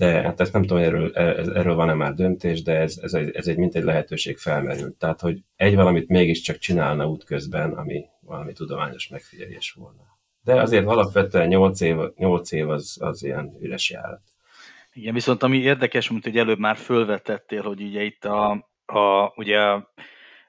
de 0.00 0.22
hát 0.22 0.40
ezt 0.40 0.52
nem 0.52 0.62
tudom, 0.62 0.82
erről, 0.82 1.12
erről 1.54 1.74
van-e 1.74 1.94
már 1.94 2.14
döntés, 2.14 2.62
de 2.62 2.76
ez, 2.76 2.98
ez, 3.02 3.14
egy, 3.14 3.30
ez 3.36 3.46
egy 3.46 3.56
mint 3.56 3.74
egy 3.74 3.82
lehetőség 3.82 4.38
felmerült. 4.38 4.94
Tehát, 4.98 5.20
hogy 5.20 5.38
egy 5.56 5.74
valamit 5.74 6.08
mégiscsak 6.08 6.58
csinálna 6.58 7.08
útközben, 7.08 7.72
ami 7.72 8.04
valami 8.20 8.52
tudományos 8.52 9.08
megfigyelés 9.08 9.72
volna. 9.72 10.02
De 10.44 10.60
azért 10.60 10.86
alapvetően 10.86 11.48
8 11.48 11.80
év, 11.80 11.96
8 12.16 12.52
év 12.52 12.68
az, 12.68 12.96
az 13.00 13.22
ilyen 13.22 13.56
üres 13.60 13.90
járat. 13.90 14.20
Igen, 14.92 15.14
viszont 15.14 15.42
ami 15.42 15.58
érdekes, 15.58 16.10
mint 16.10 16.24
hogy 16.24 16.38
előbb 16.38 16.58
már 16.58 16.76
fölvetettél, 16.76 17.62
hogy 17.62 17.82
ugye 17.82 18.02
itt 18.02 18.24
a, 18.24 18.50
a 18.86 19.32
ugye 19.36 19.60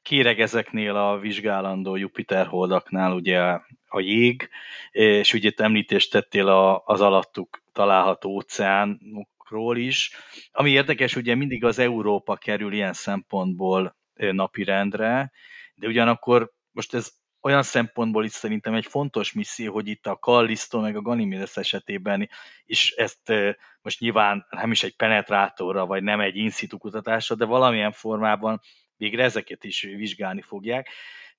kéreg 0.02 0.40
ezeknél 0.40 0.96
a 0.96 1.18
vizsgálandó 1.18 1.96
Jupiter 1.96 2.46
holdaknál 2.46 3.12
ugye 3.12 3.40
a 3.88 4.00
jég, 4.00 4.50
és 4.92 5.34
ugye 5.34 5.52
említést 5.56 6.12
tettél 6.12 6.48
az 6.86 7.02
alattuk 7.02 7.62
található 7.74 8.30
óceánok 8.30 9.30
ról 9.52 9.78
is. 9.78 10.12
Ami 10.52 10.70
érdekes, 10.70 11.16
ugye 11.16 11.36
mindig 11.36 11.64
az 11.64 11.80
Európa 11.80 12.36
kerül 12.36 12.74
ilyen 12.74 12.94
szempontból 12.94 13.96
napirendre, 14.14 15.32
de 15.76 15.88
ugyanakkor 15.88 16.52
most 16.72 16.94
ez 16.94 17.12
olyan 17.42 17.64
szempontból 17.64 18.26
is 18.26 18.32
szerintem 18.32 18.74
egy 18.74 18.86
fontos 18.86 19.34
misszió, 19.34 19.74
hogy 19.74 19.88
itt 19.88 20.08
a 20.08 20.16
Callisto 20.16 20.80
meg 20.80 20.96
a 20.96 21.02
Ganymedes 21.02 21.58
esetében 21.58 22.30
is 22.66 22.92
ezt 22.92 23.34
most 23.82 24.00
nyilván 24.00 24.46
nem 24.50 24.72
is 24.72 24.84
egy 24.84 24.96
penetrátorra, 24.96 25.86
vagy 25.86 26.04
nem 26.04 26.20
egy 26.20 26.36
in 26.36 26.50
situ 26.50 26.78
kutatásra, 26.78 27.36
de 27.36 27.46
valamilyen 27.46 27.92
formában 27.92 28.60
végre 28.98 29.24
ezeket 29.24 29.64
is 29.64 29.82
vizsgálni 29.82 30.42
fogják. 30.42 30.90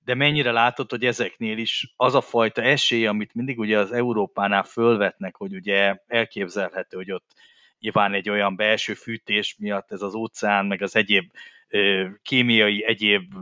De 0.04 0.14
mennyire 0.14 0.50
látod, 0.52 0.90
hogy 0.90 1.04
ezeknél 1.04 1.58
is 1.58 1.92
az 1.96 2.14
a 2.14 2.20
fajta 2.20 2.62
esély, 2.62 3.06
amit 3.06 3.34
mindig 3.34 3.58
ugye 3.58 3.78
az 3.78 3.92
Európánál 3.92 4.62
fölvetnek, 4.62 5.36
hogy 5.36 5.54
ugye 5.54 5.96
elképzelhető, 6.06 6.96
hogy 6.96 7.12
ott 7.12 7.34
nyilván 7.82 8.14
egy 8.14 8.30
olyan 8.30 8.56
belső 8.56 8.94
fűtés 8.94 9.56
miatt 9.58 9.92
ez 9.92 10.02
az 10.02 10.14
óceán, 10.14 10.66
meg 10.66 10.82
az 10.82 10.96
egyéb 10.96 11.30
kémiai, 12.22 12.84
egyéb 12.84 13.34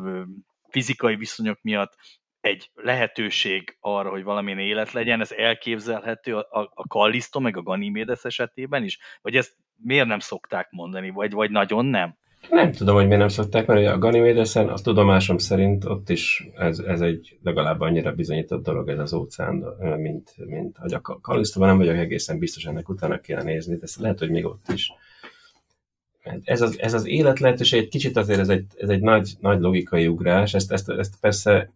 fizikai 0.68 1.16
viszonyok 1.16 1.58
miatt 1.62 1.96
egy 2.40 2.70
lehetőség 2.74 3.76
arra, 3.80 4.10
hogy 4.10 4.22
valamilyen 4.22 4.58
élet 4.58 4.92
legyen, 4.92 5.20
ez 5.20 5.32
elképzelhető 5.32 6.36
a, 6.36 6.70
a 6.74 6.86
Kalliszto 6.86 7.40
meg 7.40 7.56
a 7.56 7.62
Ganymedes 7.62 8.24
esetében 8.24 8.84
is? 8.84 8.98
Vagy 9.22 9.36
ezt 9.36 9.56
miért 9.76 10.06
nem 10.06 10.18
szokták 10.18 10.70
mondani, 10.70 11.10
vagy, 11.10 11.32
vagy 11.32 11.50
nagyon 11.50 11.86
nem? 11.86 12.16
Nem 12.48 12.72
tudom, 12.72 12.94
hogy 12.94 13.04
miért 13.04 13.18
nem 13.18 13.28
szokták, 13.28 13.66
mert 13.66 13.86
a 13.86 13.98
Ganymédeszen 13.98 14.68
a 14.68 14.78
tudomásom 14.78 15.38
szerint 15.38 15.84
ott 15.84 16.08
is 16.08 16.48
ez, 16.56 16.78
ez 16.78 17.00
egy 17.00 17.38
legalább 17.42 17.80
annyira 17.80 18.12
bizonyított 18.12 18.64
dolog 18.64 18.88
ez 18.88 18.98
az 18.98 19.12
óceán, 19.12 19.64
mint, 19.98 20.34
mint 20.36 20.76
hogy 20.76 20.94
a 20.94 21.00
Kalisztóban 21.00 21.68
nem 21.68 21.78
vagyok 21.78 21.96
egészen 21.96 22.38
biztos, 22.38 22.64
ennek 22.64 22.88
utána 22.88 23.20
kéne 23.20 23.42
nézni, 23.42 23.76
de 23.76 23.86
lehet, 23.98 24.18
hogy 24.18 24.30
még 24.30 24.44
ott 24.44 24.68
is. 24.74 24.92
Ez 26.44 26.60
az, 26.60 26.80
ez 26.80 26.94
az 26.94 27.06
élet 27.06 27.38
lehetőség 27.38 27.80
egy 27.80 27.88
kicsit 27.88 28.16
azért 28.16 28.40
ez 28.40 28.48
egy, 28.48 28.66
ez 28.76 28.88
egy 28.88 29.00
nagy, 29.00 29.30
nagy 29.40 29.60
logikai 29.60 30.06
ugrás, 30.06 30.54
ezt, 30.54 30.72
ezt, 30.72 30.88
ezt 30.88 31.14
persze 31.20 31.70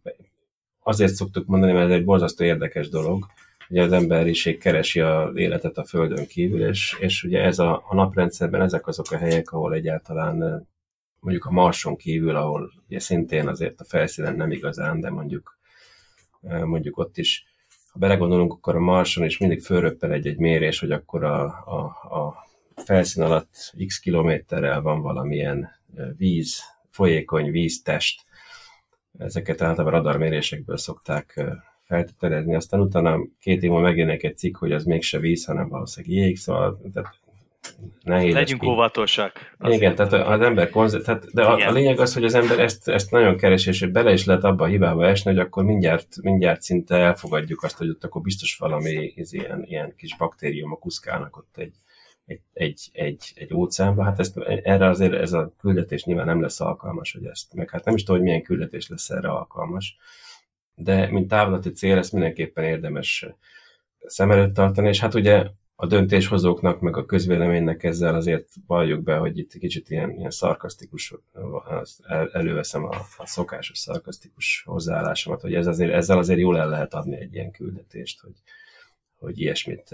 azért 0.82 1.14
szoktuk 1.14 1.46
mondani, 1.46 1.72
mert 1.72 1.90
ez 1.90 1.96
egy 1.96 2.04
borzasztó 2.04 2.44
érdekes 2.44 2.88
dolog, 2.88 3.26
ugye 3.68 3.82
az 3.82 3.92
emberiség 3.92 4.58
keresi 4.58 5.00
az 5.00 5.36
életet 5.36 5.76
a 5.76 5.84
Földön 5.84 6.26
kívül, 6.26 6.66
és, 6.66 6.96
és 7.00 7.22
ugye 7.22 7.42
ez 7.42 7.58
a, 7.58 7.84
a 7.88 7.94
naprendszerben 7.94 8.60
ezek 8.60 8.86
azok 8.86 9.10
a 9.10 9.16
helyek, 9.16 9.52
ahol 9.52 9.74
egyáltalán 9.74 10.66
mondjuk 11.20 11.44
a 11.44 11.50
Marson 11.50 11.96
kívül, 11.96 12.36
ahol 12.36 12.70
ugye 12.88 12.98
szintén 12.98 13.48
azért 13.48 13.80
a 13.80 13.84
felszínen 13.84 14.36
nem 14.36 14.50
igazán, 14.50 15.00
de 15.00 15.10
mondjuk, 15.10 15.58
mondjuk 16.40 16.98
ott 16.98 17.18
is, 17.18 17.44
ha 17.92 17.98
belegondolunk, 17.98 18.52
akkor 18.52 18.76
a 18.76 18.80
Marson 18.80 19.24
is 19.24 19.38
mindig 19.38 19.62
fölröppen 19.62 20.12
egy-egy 20.12 20.38
mérés, 20.38 20.80
hogy 20.80 20.92
akkor 20.92 21.24
a, 21.24 21.44
a, 21.66 21.78
a 22.18 22.46
felszín 22.76 23.22
alatt 23.22 23.74
x 23.86 23.98
kilométerrel 23.98 24.80
van 24.80 25.00
valamilyen 25.00 25.70
víz, 26.16 26.60
folyékony 26.90 27.50
víztest. 27.50 28.22
Ezeket 29.18 29.62
általában 29.62 29.92
radarmérésekből 29.92 30.76
szokták 30.76 31.44
feltételezni, 31.94 32.54
aztán 32.54 32.80
utána 32.80 33.18
két 33.40 33.62
év 33.62 33.70
múlva 33.70 33.86
megjelenik 33.86 34.22
egy 34.22 34.36
cikk, 34.36 34.56
hogy 34.56 34.72
az 34.72 34.84
mégse 34.84 35.18
víz, 35.18 35.44
hanem 35.44 35.68
valószínűleg 35.68 36.16
jég, 36.16 36.36
szóval 36.36 36.80
tehát 36.92 37.18
nehéz. 38.02 38.34
Legyünk 38.34 38.62
óvatosak. 38.62 39.56
Igen, 39.64 39.94
tehát 39.94 40.12
az 40.12 40.40
ember 40.40 40.70
konz... 40.70 41.00
tehát, 41.04 41.32
de 41.32 41.42
a, 41.42 41.68
a, 41.68 41.72
lényeg 41.72 42.00
az, 42.00 42.14
hogy 42.14 42.24
az 42.24 42.34
ember 42.34 42.58
ezt, 42.58 42.88
ezt 42.88 43.10
nagyon 43.10 43.36
keres, 43.36 43.66
és 43.66 43.80
hogy 43.80 43.90
bele 43.90 44.12
is 44.12 44.24
lehet 44.24 44.44
abba 44.44 44.64
a 44.64 44.68
hibába 44.68 45.06
esni, 45.06 45.30
hogy 45.30 45.40
akkor 45.40 45.64
mindjárt, 45.64 46.22
mindjárt 46.22 46.62
szinte 46.62 46.96
elfogadjuk 46.96 47.62
azt, 47.62 47.78
hogy 47.78 47.88
ott 47.88 48.04
akkor 48.04 48.22
biztos 48.22 48.56
valami 48.56 49.12
ez 49.16 49.32
ilyen, 49.32 49.62
ilyen 49.64 49.94
kis 49.96 50.16
baktériumok 50.16 50.80
kuszkálnak 50.80 51.36
ott 51.36 51.56
egy 51.56 51.72
egy, 52.26 52.40
egy, 52.52 52.90
egy, 52.92 53.32
egy 53.34 53.54
óceánba, 53.54 54.04
hát 54.04 54.18
ezt, 54.18 54.38
erre 54.62 54.88
azért 54.88 55.12
ez 55.12 55.32
a 55.32 55.52
küldetés 55.60 56.04
nyilván 56.04 56.26
nem 56.26 56.40
lesz 56.40 56.60
alkalmas, 56.60 57.12
hogy 57.12 57.24
ezt, 57.24 57.54
meg 57.54 57.70
hát 57.70 57.84
nem 57.84 57.94
is 57.94 58.02
tudom, 58.02 58.16
hogy 58.16 58.26
milyen 58.26 58.42
küldetés 58.42 58.88
lesz 58.88 59.10
erre 59.10 59.28
alkalmas, 59.28 59.96
de 60.74 61.10
mint 61.10 61.28
távlati 61.28 61.70
cél 61.70 61.98
ezt 61.98 62.12
mindenképpen 62.12 62.64
érdemes 62.64 63.26
szem 64.06 64.30
előtt 64.30 64.54
tartani, 64.54 64.88
és 64.88 65.00
hát 65.00 65.14
ugye 65.14 65.46
a 65.76 65.86
döntéshozóknak, 65.86 66.80
meg 66.80 66.96
a 66.96 67.04
közvéleménynek 67.04 67.84
ezzel 67.84 68.14
azért 68.14 68.48
valljuk 68.66 69.02
be, 69.02 69.16
hogy 69.16 69.38
itt 69.38 69.58
kicsit 69.58 69.90
ilyen, 69.90 70.10
ilyen 70.10 70.30
szarkasztikus, 70.30 71.14
el, 72.02 72.30
előveszem 72.32 72.84
a, 72.84 72.96
a 73.16 73.26
szokásos 73.26 73.78
szarkasztikus 73.78 74.62
hozzáállásomat, 74.66 75.40
hogy 75.40 75.54
ez 75.54 75.66
azért, 75.66 75.92
ezzel 75.92 76.18
azért 76.18 76.38
jól 76.38 76.58
el 76.58 76.68
lehet 76.68 76.94
adni 76.94 77.16
egy 77.16 77.34
ilyen 77.34 77.50
küldetést, 77.50 78.20
hogy, 78.20 78.34
hogy 79.18 79.40
ilyesmit 79.40 79.90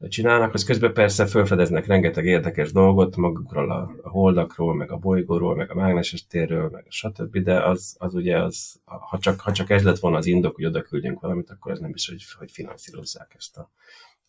csinálnak, 0.00 0.54
az 0.54 0.64
közben 0.64 0.92
persze 0.92 1.26
felfedeznek 1.26 1.86
rengeteg 1.86 2.24
érdekes 2.24 2.72
dolgot 2.72 3.16
magukról 3.16 3.70
a, 3.70 3.94
holdakról, 4.02 4.74
meg 4.74 4.90
a 4.90 4.96
bolygóról, 4.96 5.54
meg 5.54 5.70
a 5.70 5.74
mágneses 5.74 6.26
térről, 6.26 6.68
meg 6.72 6.84
a 6.88 6.90
stb., 6.92 7.38
de 7.38 7.64
az, 7.64 7.96
az 7.98 8.14
ugye 8.14 8.42
az, 8.42 8.80
ha 8.84 9.18
csak, 9.18 9.40
ha 9.40 9.52
csak 9.52 9.70
ez 9.70 9.82
lett 9.82 9.98
volna 9.98 10.16
az 10.16 10.26
indok, 10.26 10.54
hogy 10.54 10.64
oda 10.64 10.82
küldjünk 10.82 11.20
valamit, 11.20 11.50
akkor 11.50 11.72
ez 11.72 11.78
nem 11.78 11.92
is, 11.94 12.08
hogy, 12.08 12.22
hogy 12.38 12.50
finanszírozzák 12.50 13.34
ezt 13.36 13.56
a, 13.56 13.70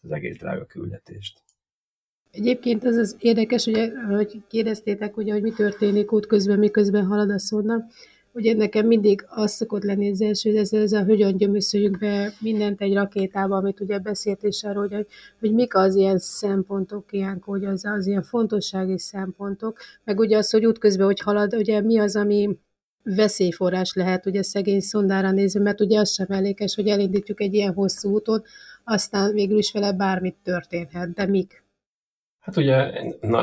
az 0.01 0.11
egész 0.11 0.37
drága 0.37 0.65
küldetést. 0.65 1.41
Egyébként 2.31 2.83
az 2.83 2.95
az 2.95 3.15
érdekes, 3.19 3.65
ugye, 3.65 3.91
hogy 4.07 4.41
kérdeztétek, 4.47 5.17
ugye, 5.17 5.33
hogy 5.33 5.41
mi 5.41 5.51
történik 5.51 6.11
útközben, 6.11 6.59
miközben 6.59 7.05
halad 7.05 7.29
a 7.29 7.39
szóna. 7.39 7.85
Ugye 8.33 8.53
nekem 8.53 8.87
mindig 8.87 9.25
az 9.27 9.51
szokott 9.51 9.83
lenni 9.83 10.11
az 10.11 10.21
első, 10.21 10.49
hogy 10.49 10.59
ez, 10.59 10.73
ez 10.73 10.91
a 10.91 11.03
hogyan 11.03 11.37
gyömöszöljük 11.37 11.99
be 11.99 12.33
mindent 12.39 12.81
egy 12.81 12.93
rakétába, 12.93 13.55
amit 13.55 13.79
ugye 13.79 13.99
beszélt 13.99 14.43
is 14.43 14.63
arról, 14.63 14.87
hogy, 14.87 15.07
hogy 15.39 15.53
mik 15.53 15.75
az 15.75 15.95
ilyen 15.95 16.17
szempontok 16.17 17.05
ilyenkor, 17.11 17.57
hogy 17.57 17.67
az, 17.67 17.85
az 17.85 18.07
ilyen 18.07 18.23
fontossági 18.23 18.99
szempontok, 18.99 19.77
meg 20.03 20.19
ugye 20.19 20.37
az, 20.37 20.49
hogy 20.49 20.65
útközben, 20.65 21.05
hogy 21.05 21.19
halad, 21.19 21.53
ugye 21.53 21.81
mi 21.81 21.99
az, 21.99 22.15
ami 22.15 22.57
veszélyforrás 23.03 23.93
lehet 23.93 24.25
ugye 24.25 24.43
szegény 24.43 24.79
szondára 24.79 25.31
nézve, 25.31 25.59
mert 25.59 25.81
ugye 25.81 25.99
az 25.99 26.13
sem 26.13 26.27
eléges, 26.29 26.75
hogy 26.75 26.87
elindítjuk 26.87 27.41
egy 27.41 27.53
ilyen 27.53 27.73
hosszú 27.73 28.09
úton, 28.09 28.43
aztán 28.83 29.33
végül 29.33 29.57
is 29.57 29.71
vele 29.71 29.93
bármit 29.93 30.35
történhet, 30.43 31.13
de 31.13 31.25
mik? 31.25 31.63
Hát 32.39 32.57
ugye 32.57 32.91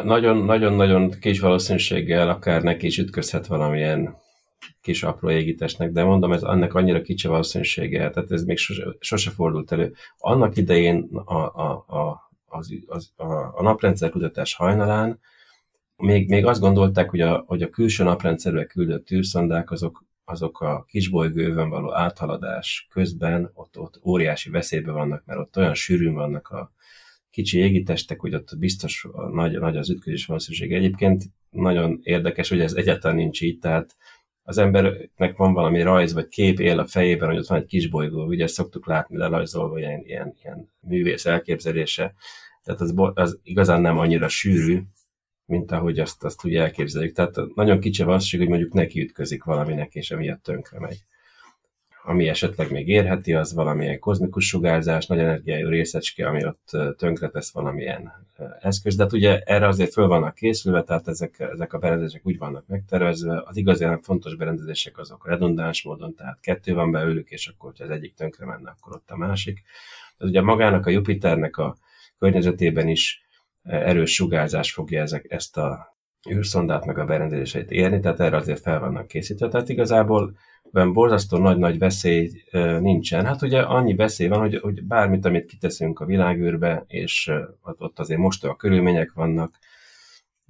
nagyon-nagyon 0.05 1.11
kis 1.21 1.41
valószínűséggel 1.41 2.29
akár 2.29 2.63
neki 2.63 2.87
is 2.87 2.99
ütközhet 2.99 3.47
valamilyen 3.47 4.17
kis 4.81 5.03
apró 5.03 5.31
égítésnek, 5.31 5.91
de 5.91 6.05
mondom, 6.05 6.33
ez 6.33 6.43
annak 6.43 6.75
annyira 6.75 7.03
kicsi 7.03 7.29
valószínűsége, 7.29 8.11
tehát 8.11 8.31
ez 8.31 8.45
még 8.45 8.57
sose, 8.57 8.85
sose 8.99 9.31
fordult 9.31 9.73
elő. 9.73 9.95
Annak 10.19 10.57
idején 10.57 11.09
a, 11.13 11.35
a, 11.35 11.85
a, 11.87 12.31
az, 12.47 12.69
az, 12.87 13.13
a, 13.17 13.59
a 13.59 13.63
naprendszer 13.63 14.11
kutatás 14.11 14.55
hajnalán 14.55 15.21
még, 15.97 16.29
még 16.29 16.47
azt 16.47 16.61
gondolták, 16.61 17.11
hogy 17.11 17.21
a, 17.21 17.45
hogy 17.47 17.63
a 17.63 17.69
külső 17.69 18.05
naprendszerbe 18.05 18.65
küldött 18.65 19.11
űrszondák 19.11 19.71
azok, 19.71 20.05
azok 20.25 20.61
a 20.61 20.85
kisbolygőben 20.89 21.69
való 21.69 21.95
áthaladás 21.95 22.87
közben 22.91 23.51
ott, 23.55 23.79
ott 23.79 24.01
óriási 24.05 24.51
veszélybe 24.51 24.93
vannak, 24.93 25.23
mert 25.25 25.41
ott 25.41 25.57
olyan 25.57 25.75
sűrűn 25.75 26.15
vannak 26.15 26.49
a 26.49 26.73
kicsi 27.31 27.59
égitestek, 27.59 28.21
hogy 28.21 28.35
ott 28.35 28.59
biztos 28.59 29.07
nagy, 29.33 29.59
nagy 29.59 29.77
az 29.77 29.91
ütközés 29.91 30.27
valószínűség. 30.27 30.73
Egyébként 30.73 31.25
nagyon 31.51 32.01
érdekes, 32.03 32.49
hogy 32.49 32.61
ez 32.61 32.73
egyáltalán 32.73 33.17
nincs 33.17 33.41
így, 33.43 33.59
tehát 33.59 33.97
az 34.49 34.59
embernek 34.59 35.37
van 35.37 35.53
valami 35.53 35.83
rajz 35.83 36.13
vagy 36.13 36.29
kép 36.29 36.61
él 36.61 36.79
a 36.79 36.87
fejében, 36.87 37.29
hogy 37.29 37.39
ott 37.39 37.47
van 37.47 37.59
egy 37.59 37.67
kis 37.67 37.89
bolygó, 37.89 38.27
ugye 38.27 38.45
ezt 38.45 38.55
szoktuk 38.55 38.87
látni 38.87 39.17
lerajzolva, 39.17 39.79
ilyen, 39.79 40.03
ilyen, 40.05 40.35
ilyen 40.43 40.71
művész 40.81 41.27
elképzelése. 41.27 42.15
Tehát 42.63 42.81
az, 42.81 42.95
az 43.15 43.39
igazán 43.43 43.81
nem 43.81 43.99
annyira 43.99 44.29
sűrű, 44.29 44.83
mint 45.45 45.73
ahogy 45.73 45.99
azt, 45.99 46.25
azt 46.25 46.45
ugye 46.45 46.61
elképzeljük. 46.61 47.15
Tehát 47.15 47.37
nagyon 47.55 47.81
kicsi 47.81 48.03
a 48.03 48.05
valószínűség, 48.05 48.41
hogy 48.41 48.49
mondjuk 48.49 48.73
neki 48.73 49.01
ütközik 49.01 49.45
valaminek, 49.45 49.95
és 49.95 50.11
emiatt 50.11 50.43
tönkre 50.43 50.79
megy. 50.81 50.99
Ami 52.09 52.29
esetleg 52.29 52.71
még 52.71 52.89
érheti, 52.89 53.33
az 53.33 53.55
valamilyen 53.55 53.99
kozmikus 53.99 54.47
sugárzás, 54.47 55.07
nagy 55.07 55.19
energiájú 55.19 55.69
részecske, 55.69 56.29
ami 56.29 56.47
ott 56.47 56.71
tönkretesz 56.97 57.53
valamilyen 57.53 58.13
eszköz. 58.61 58.97
De 58.97 59.03
hát 59.03 59.13
ugye 59.13 59.41
erre 59.41 59.67
azért 59.67 59.93
föl 59.93 60.07
vannak 60.07 60.35
készülve, 60.35 60.83
tehát 60.83 61.09
ezek, 61.09 61.39
ezek 61.39 61.73
a 61.73 61.79
berendezések 61.79 62.27
úgy 62.27 62.39
vannak 62.39 62.67
megtervezve. 62.67 63.43
Az 63.45 63.57
igazán 63.57 64.01
fontos 64.01 64.37
berendezések 64.37 64.99
azok 64.99 65.27
redundáns 65.29 65.83
módon, 65.83 66.15
tehát 66.15 66.41
kettő 66.41 66.75
van 66.75 66.91
belőlük, 66.91 67.31
és 67.31 67.47
akkor, 67.47 67.73
ha 67.79 67.85
az 67.85 67.91
egyik 67.91 68.15
tönkre 68.15 68.47
menne, 68.47 68.71
akkor 68.71 68.95
ott 68.95 69.11
a 69.11 69.17
másik. 69.17 69.63
Tehát 70.19 70.33
ugye 70.33 70.43
magának 70.43 70.87
a 70.87 70.91
Jupiternek 70.91 71.57
a 71.57 71.77
környezetében 72.19 72.89
is 72.89 73.23
erős 73.63 74.15
sugárzás 74.15 74.73
fogja 74.73 75.03
ezek, 75.03 75.27
ezt 75.29 75.57
a 75.57 75.97
űrszondát 76.31 76.85
meg 76.85 76.99
a 76.99 77.05
berendezéseit 77.05 77.71
érni, 77.71 78.01
tehát 78.01 78.21
erre 78.21 78.37
azért 78.37 78.61
fel 78.61 78.81
vannak 78.81 79.07
készítve. 79.07 79.49
Tehát 79.49 79.69
igazából 79.69 80.37
borzasztó 80.73 81.39
nagy-nagy 81.39 81.79
veszély 81.79 82.31
nincsen. 82.81 83.27
Hát 83.27 83.43
ugye 83.43 83.61
annyi 83.61 83.95
veszély 83.95 84.29
van, 84.29 84.41
hogy, 84.41 84.59
hogy 84.63 84.83
bármit, 84.83 85.25
amit 85.25 85.47
kiteszünk 85.47 86.01
a 86.01 86.05
világűrbe, 86.05 86.85
és 86.87 87.33
ott 87.63 87.99
azért 87.99 88.21
most 88.21 88.45
a 88.45 88.57
körülmények 88.57 89.13
vannak, 89.13 89.59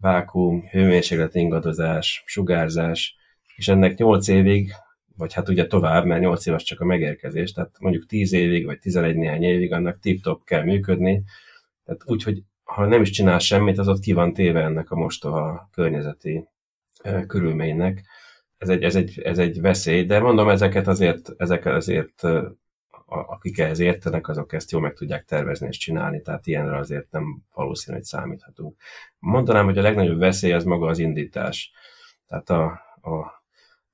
vákum, 0.00 0.66
hőmérséklet 0.70 1.34
ingadozás, 1.34 2.22
sugárzás, 2.26 3.16
és 3.56 3.68
ennek 3.68 3.98
8 3.98 4.28
évig, 4.28 4.72
vagy 5.16 5.32
hát 5.32 5.48
ugye 5.48 5.66
tovább, 5.66 6.04
mert 6.04 6.20
8 6.20 6.46
éves 6.46 6.62
csak 6.62 6.80
a 6.80 6.84
megérkezés, 6.84 7.52
tehát 7.52 7.76
mondjuk 7.78 8.06
10 8.06 8.32
évig, 8.32 8.64
vagy 8.64 8.78
11 8.78 9.16
néhány 9.16 9.42
évig 9.42 9.72
annak 9.72 9.98
tip-top 9.98 10.44
kell 10.44 10.62
működni, 10.62 11.22
tehát 11.84 12.02
úgy, 12.04 12.22
hogy 12.22 12.42
ha 12.64 12.86
nem 12.86 13.00
is 13.00 13.10
csinál 13.10 13.38
semmit, 13.38 13.78
az 13.78 13.88
ott 13.88 14.00
ki 14.00 14.12
van 14.12 14.32
téve 14.32 14.62
ennek 14.62 14.90
a 14.90 14.96
mostoha 14.96 15.68
környezeti 15.72 16.48
körülménynek. 17.26 18.02
Ez 18.58 18.68
egy, 18.68 18.82
ez, 18.82 18.94
egy, 18.94 19.20
ez 19.20 19.38
egy 19.38 19.60
veszély, 19.60 20.04
de 20.04 20.20
mondom, 20.20 20.48
ezeket 20.48 20.86
azért, 20.86 21.32
ezeket 21.36 21.74
azért 21.74 22.22
akik 23.06 23.58
ehhez 23.58 23.78
értenek, 23.78 24.28
azok 24.28 24.52
ezt 24.52 24.70
jól 24.70 24.80
meg 24.80 24.92
tudják 24.92 25.24
tervezni 25.24 25.66
és 25.66 25.76
csinálni, 25.76 26.22
tehát 26.22 26.46
ilyenre 26.46 26.76
azért 26.76 27.10
nem 27.10 27.42
valószínű, 27.54 27.96
hogy 27.96 28.06
számíthatunk. 28.06 28.76
Mondanám, 29.18 29.64
hogy 29.64 29.78
a 29.78 29.82
legnagyobb 29.82 30.18
veszély 30.18 30.52
az 30.52 30.64
maga 30.64 30.86
az 30.86 30.98
indítás. 30.98 31.72
Tehát 32.26 32.50
a, 32.50 32.64
a 33.10 33.44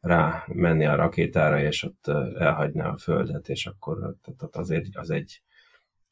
rá 0.01 0.45
menni 0.47 0.87
a 0.87 0.95
rakétára, 0.95 1.61
és 1.61 1.83
ott 1.83 2.07
elhagyni 2.39 2.81
a 2.81 2.97
Földet, 2.97 3.49
és 3.49 3.67
akkor 3.67 4.17
tehát 4.39 4.57
azért 4.57 4.87
az 4.93 5.11
egy, 5.11 5.43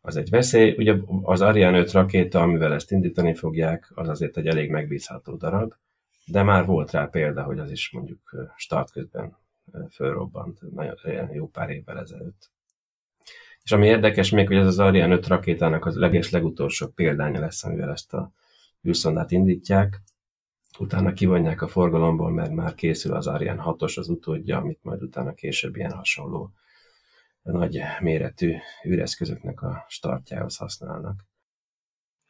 az 0.00 0.16
egy 0.16 0.30
veszély. 0.30 0.74
Ugye 0.78 0.94
az 1.22 1.40
Ariane 1.40 1.78
5 1.78 1.92
rakéta, 1.92 2.40
amivel 2.40 2.72
ezt 2.72 2.90
indítani 2.92 3.34
fogják, 3.34 3.90
az 3.94 4.08
azért 4.08 4.36
egy 4.36 4.46
elég 4.46 4.70
megbízható 4.70 5.36
darab, 5.36 5.74
de 6.30 6.42
már 6.42 6.66
volt 6.66 6.90
rá 6.90 7.06
példa, 7.06 7.42
hogy 7.42 7.58
az 7.58 7.70
is 7.70 7.90
mondjuk 7.90 8.50
start 8.56 8.90
közben 8.90 9.36
fölrobbant 9.90 10.72
nagyon 10.72 11.32
jó 11.32 11.48
pár 11.48 11.70
évvel 11.70 11.98
ezelőtt. 11.98 12.50
És 13.62 13.72
ami 13.72 13.86
érdekes 13.86 14.30
még, 14.30 14.46
hogy 14.46 14.56
ez 14.56 14.66
az 14.66 14.78
Ariane 14.78 15.14
5 15.14 15.26
rakétának 15.26 15.84
az 15.86 15.96
leges 15.96 16.30
legutolsó 16.30 16.86
példánya 16.88 17.40
lesz, 17.40 17.64
amivel 17.64 17.90
ezt 17.90 18.14
a 18.14 18.32
űrszondát 18.88 19.30
indítják. 19.30 20.02
Utána 20.78 21.12
kivonják 21.12 21.62
a 21.62 21.68
forgalomból, 21.68 22.30
mert 22.30 22.52
már 22.52 22.74
készül 22.74 23.14
az 23.14 23.26
Ariane 23.26 23.62
6-os 23.66 23.98
az 23.98 24.08
utódja, 24.08 24.56
amit 24.56 24.82
majd 24.82 25.02
utána 25.02 25.34
később 25.34 25.76
ilyen 25.76 25.92
hasonló 25.92 26.52
nagy 27.42 27.80
méretű 28.00 28.54
űreszközöknek 28.86 29.62
a 29.62 29.84
startjához 29.88 30.56
használnak. 30.56 31.24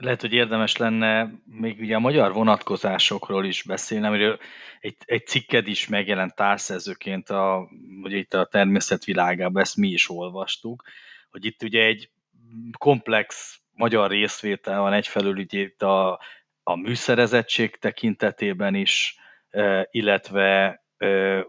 Lehet, 0.00 0.20
hogy 0.20 0.32
érdemes 0.32 0.76
lenne 0.76 1.30
még 1.44 1.80
ugye 1.80 1.94
a 1.94 1.98
magyar 2.00 2.32
vonatkozásokról 2.32 3.44
is 3.44 3.62
beszélni, 3.62 4.06
amiről 4.06 4.38
egy, 4.80 4.96
egy 5.04 5.26
cikked 5.26 5.66
is 5.66 5.88
megjelent 5.88 6.34
társzerzőként, 6.34 7.30
a, 7.30 7.68
hogy 8.02 8.12
itt 8.12 8.34
a 8.34 8.44
természet 8.44 9.04
világában, 9.04 9.62
ezt 9.62 9.76
mi 9.76 9.88
is 9.88 10.10
olvastuk, 10.10 10.82
hogy 11.30 11.44
itt 11.44 11.62
ugye 11.62 11.84
egy 11.84 12.10
komplex 12.78 13.58
magyar 13.72 14.10
részvétel 14.10 14.80
van 14.80 14.92
egyfelől 14.92 15.36
ugye 15.36 15.58
itt 15.58 15.82
a, 15.82 16.20
a 16.62 16.76
műszerezettség 16.76 17.76
tekintetében 17.76 18.74
is, 18.74 19.16
eh, 19.50 19.82
illetve 19.90 20.79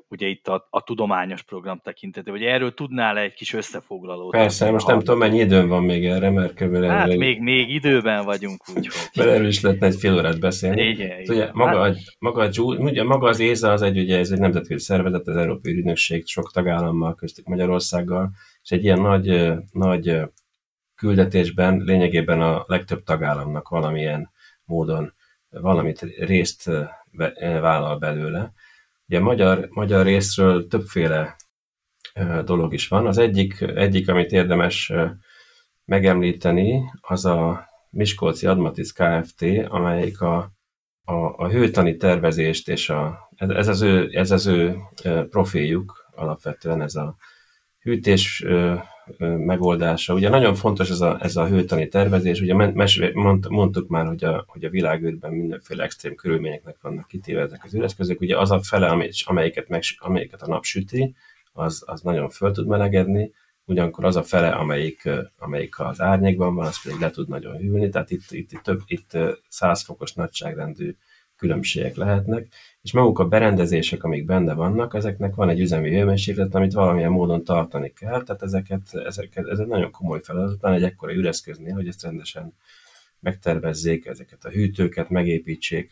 ugye 0.07 0.27
itt 0.27 0.47
a, 0.47 0.67
a 0.69 0.83
tudományos 0.83 1.43
program 1.43 1.79
tekintetében, 1.83 2.39
hogy 2.39 2.47
erről 2.47 2.73
tudnál 2.73 3.17
-e 3.17 3.21
egy 3.21 3.33
kis 3.33 3.53
összefoglalót? 3.53 4.31
Persze, 4.31 4.71
most 4.71 4.87
nem 4.87 4.99
tudom, 4.99 5.17
mennyi 5.17 5.39
időm 5.39 5.67
van 5.67 5.83
még 5.83 6.05
erre, 6.05 6.29
mert 6.29 6.53
kb. 6.53 6.83
Hát 6.83 7.07
még, 7.07 7.17
még, 7.17 7.41
még 7.41 7.69
időben 7.69 8.25
vagyunk, 8.25 8.69
úgyhogy. 8.69 9.09
Mert 9.15 9.29
erről 9.29 9.47
is 9.47 9.61
lehetne 9.61 9.87
egy 9.87 9.95
fél 9.95 10.13
órát 10.13 10.39
beszélni. 10.39 10.81
Igen, 10.81 11.09
hát, 11.09 11.29
ugye, 11.29 11.49
maga, 11.53 11.81
hát... 11.81 11.97
maga, 12.19 12.41
a, 12.41 12.61
ugye, 12.61 13.03
maga 13.03 13.27
az 13.27 13.39
ÉZA 13.39 13.71
az 13.71 13.81
egy, 13.81 13.97
ugye, 13.97 14.17
ez 14.17 14.31
egy 14.31 14.39
nemzetközi 14.39 14.83
szervezet, 14.83 15.27
az 15.27 15.35
Európai 15.35 15.73
Ügynökség 15.73 16.27
sok 16.27 16.51
tagállammal, 16.51 17.15
köztük 17.15 17.45
Magyarországgal, 17.45 18.31
és 18.63 18.69
egy 18.69 18.83
ilyen 18.83 19.01
nagy, 19.01 19.53
nagy 19.71 20.19
küldetésben 20.95 21.81
lényegében 21.85 22.41
a 22.41 22.63
legtöbb 22.67 23.03
tagállamnak 23.03 23.69
valamilyen 23.69 24.31
módon 24.65 25.13
valamit 25.49 26.01
részt 26.19 26.69
vállal 27.37 27.97
belőle 27.97 28.53
Ugye 29.11 29.19
magyar, 29.19 29.67
magyar 29.69 30.05
részről 30.05 30.67
többféle 30.67 31.35
dolog 32.43 32.73
is 32.73 32.87
van. 32.87 33.07
Az 33.07 33.17
egyik, 33.17 33.61
egyik 33.61 34.09
amit 34.09 34.31
érdemes 34.31 34.93
megemlíteni, 35.85 36.91
az 37.01 37.25
a 37.25 37.67
Miskolci 37.89 38.47
Admatis 38.47 38.91
Kft., 38.91 39.45
amelyik 39.67 40.21
a, 40.21 40.37
a, 41.03 41.13
a 41.13 41.49
hőtani 41.49 41.95
tervezést 41.97 42.69
és 42.69 42.89
a, 42.89 43.29
ez, 43.35 43.67
az 43.67 43.81
ő, 43.81 44.09
ez 44.11 44.31
az 44.31 44.45
ő 44.45 44.75
profiljuk 45.29 46.11
alapvetően, 46.15 46.81
ez 46.81 46.95
a 46.95 47.15
hűtés 47.79 48.45
megoldása. 49.37 50.13
Ugye 50.13 50.29
nagyon 50.29 50.55
fontos 50.55 50.89
ez 50.89 51.01
a, 51.01 51.17
ez 51.21 51.35
a 51.35 51.47
hőtani 51.47 51.87
tervezés, 51.87 52.41
ugye 52.41 52.53
mes, 52.53 53.01
mond, 53.13 53.49
mondtuk 53.49 53.87
már, 53.87 54.07
hogy 54.07 54.23
a, 54.23 54.43
hogy 54.47 54.63
a 54.63 54.69
világűrben 54.69 55.33
mindenféle 55.33 55.83
extrém 55.83 56.15
körülményeknek 56.15 56.77
vannak 56.81 57.07
kitéve 57.07 57.41
ezek 57.41 57.63
az 57.63 57.73
üreszközök, 57.73 58.21
ugye 58.21 58.37
az 58.37 58.51
a 58.51 58.61
fele, 58.61 59.09
amelyiket, 59.25 59.67
meg, 59.67 59.81
amelyiket 59.97 60.41
a 60.41 60.47
nap 60.47 60.63
süti, 60.63 61.15
az, 61.53 61.83
az 61.85 62.01
nagyon 62.01 62.29
föl 62.29 62.51
tud 62.51 62.67
melegedni, 62.67 63.31
ugyanakkor 63.65 64.05
az 64.05 64.15
a 64.15 64.23
fele, 64.23 64.49
amelyik, 64.49 65.09
amelyik 65.37 65.79
az 65.79 66.01
árnyékban 66.01 66.55
van, 66.55 66.65
az 66.65 66.83
pedig 66.83 66.99
le 66.99 67.09
tud 67.09 67.27
nagyon 67.27 67.57
hűlni, 67.57 67.89
tehát 67.89 68.11
itt, 68.11 68.31
itt, 68.31 68.51
itt, 68.51 68.61
több, 68.61 68.81
itt 68.85 69.17
100 69.47 69.83
fokos 69.83 70.13
nagyságrendű 70.13 70.95
különbségek 71.35 71.95
lehetnek, 71.95 72.47
és 72.81 72.91
maguk 72.91 73.19
a 73.19 73.27
berendezések, 73.27 74.03
amik 74.03 74.25
benne 74.25 74.53
vannak, 74.53 74.93
ezeknek 74.93 75.35
van 75.35 75.49
egy 75.49 75.59
üzemi 75.59 75.89
hőmérséklet, 75.89 76.55
amit 76.55 76.73
valamilyen 76.73 77.11
módon 77.11 77.43
tartani 77.43 77.93
kell, 77.93 78.23
tehát 78.23 78.41
ezeket, 78.41 78.93
ezeket, 78.93 79.47
ez 79.47 79.59
egy 79.59 79.67
nagyon 79.67 79.91
komoly 79.91 80.21
feladat, 80.21 80.65
egy 80.65 80.83
ekkora 80.83 81.13
üreszköznél, 81.13 81.73
hogy 81.73 81.87
ezt 81.87 82.03
rendesen 82.03 82.53
megtervezzék, 83.19 84.05
ezeket 84.05 84.45
a 84.45 84.49
hűtőket 84.49 85.09
megépítsék. 85.09 85.91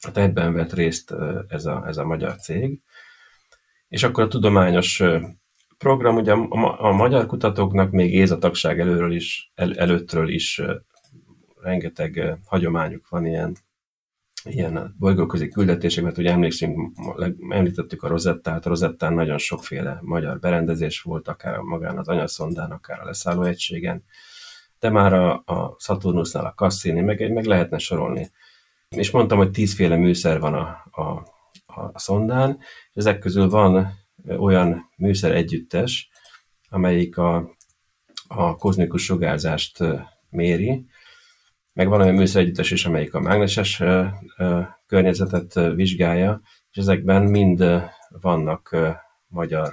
Hát 0.00 0.16
ebben 0.16 0.52
vett 0.52 0.72
részt 0.72 1.14
ez 1.48 1.66
a, 1.66 1.84
ez 1.86 1.96
a 1.96 2.04
magyar 2.04 2.36
cég. 2.36 2.80
És 3.88 4.02
akkor 4.02 4.24
a 4.24 4.28
tudományos 4.28 5.02
program, 5.78 6.16
ugye 6.16 6.32
a, 6.32 6.84
a 6.84 6.92
magyar 6.92 7.26
kutatóknak 7.26 7.90
még 7.90 8.14
Éza 8.14 8.38
tagság 8.38 8.80
előről 8.80 9.12
is, 9.12 9.52
el, 9.54 9.74
előttről 9.74 10.28
is 10.28 10.62
rengeteg 11.60 12.38
hagyományuk 12.44 13.08
van 13.08 13.26
ilyen 13.26 13.56
ilyen 14.44 14.94
bolygóközi 14.98 15.48
küldetések, 15.48 16.04
mert 16.04 16.18
ugye 16.18 16.30
emlékszünk, 16.30 16.96
említettük 17.48 18.02
a 18.02 18.08
Rosettát, 18.08 18.64
Rosettán 18.64 19.12
nagyon 19.12 19.38
sokféle 19.38 19.98
magyar 20.02 20.38
berendezés 20.38 21.00
volt, 21.00 21.28
akár 21.28 21.58
magán 21.58 21.98
az 21.98 22.08
anyaszondán, 22.08 22.70
akár 22.70 23.00
a 23.00 23.04
leszállóegységen, 23.04 24.04
de 24.78 24.90
már 24.90 25.12
a, 25.12 25.42
a 25.46 25.76
Saturnusnál 25.78 26.44
a 26.44 26.52
Cassini, 26.56 27.00
meg, 27.00 27.32
meg 27.32 27.44
lehetne 27.44 27.78
sorolni. 27.78 28.30
És 28.88 29.10
mondtam, 29.10 29.38
hogy 29.38 29.50
tízféle 29.50 29.96
műszer 29.96 30.40
van 30.40 30.54
a, 30.54 30.84
a, 30.90 31.02
a 31.92 31.98
szondán, 31.98 32.58
és 32.58 32.94
ezek 32.94 33.18
közül 33.18 33.48
van 33.48 33.98
olyan 34.38 34.90
műszer 34.96 35.34
együttes, 35.34 36.10
amelyik 36.68 37.16
a, 37.16 37.56
a 38.28 38.56
kozmikus 38.56 39.04
sugárzást 39.04 39.78
méri, 40.30 40.86
meg 41.72 41.88
van 41.88 42.00
olyan 42.00 42.14
műszeregyüttes 42.14 42.70
is, 42.70 42.86
amelyik 42.86 43.14
a 43.14 43.20
mágneses 43.20 43.82
környezetet 44.86 45.74
vizsgálja, 45.74 46.40
és 46.70 46.76
ezekben 46.76 47.22
mind 47.22 47.64
vannak 48.08 48.76
magyar 49.26 49.72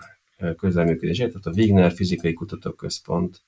közelműködések, 0.57 1.27
tehát 1.27 1.45
a 1.45 1.61
Wigner 1.61 1.91
Fizikai 1.91 2.33
Kutatóközpont, 2.33 3.41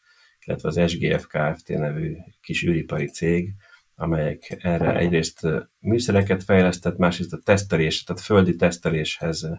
illetve 0.45 0.67
az 0.69 0.91
SGF 0.91 1.27
Kft. 1.27 1.67
nevű 1.67 2.15
kis 2.41 2.63
űripari 2.63 3.05
cég, 3.05 3.53
amelyek 3.95 4.57
erre 4.61 4.97
egyrészt 4.97 5.47
műszereket 5.79 6.43
fejlesztett, 6.43 6.97
másrészt 6.97 7.33
a 7.33 7.39
tesztelés, 7.43 8.03
tehát 8.03 8.21
földi 8.21 8.55
teszteléshez 8.55 9.49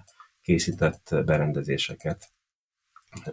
készített 0.43 1.17
berendezéseket. 1.25 2.31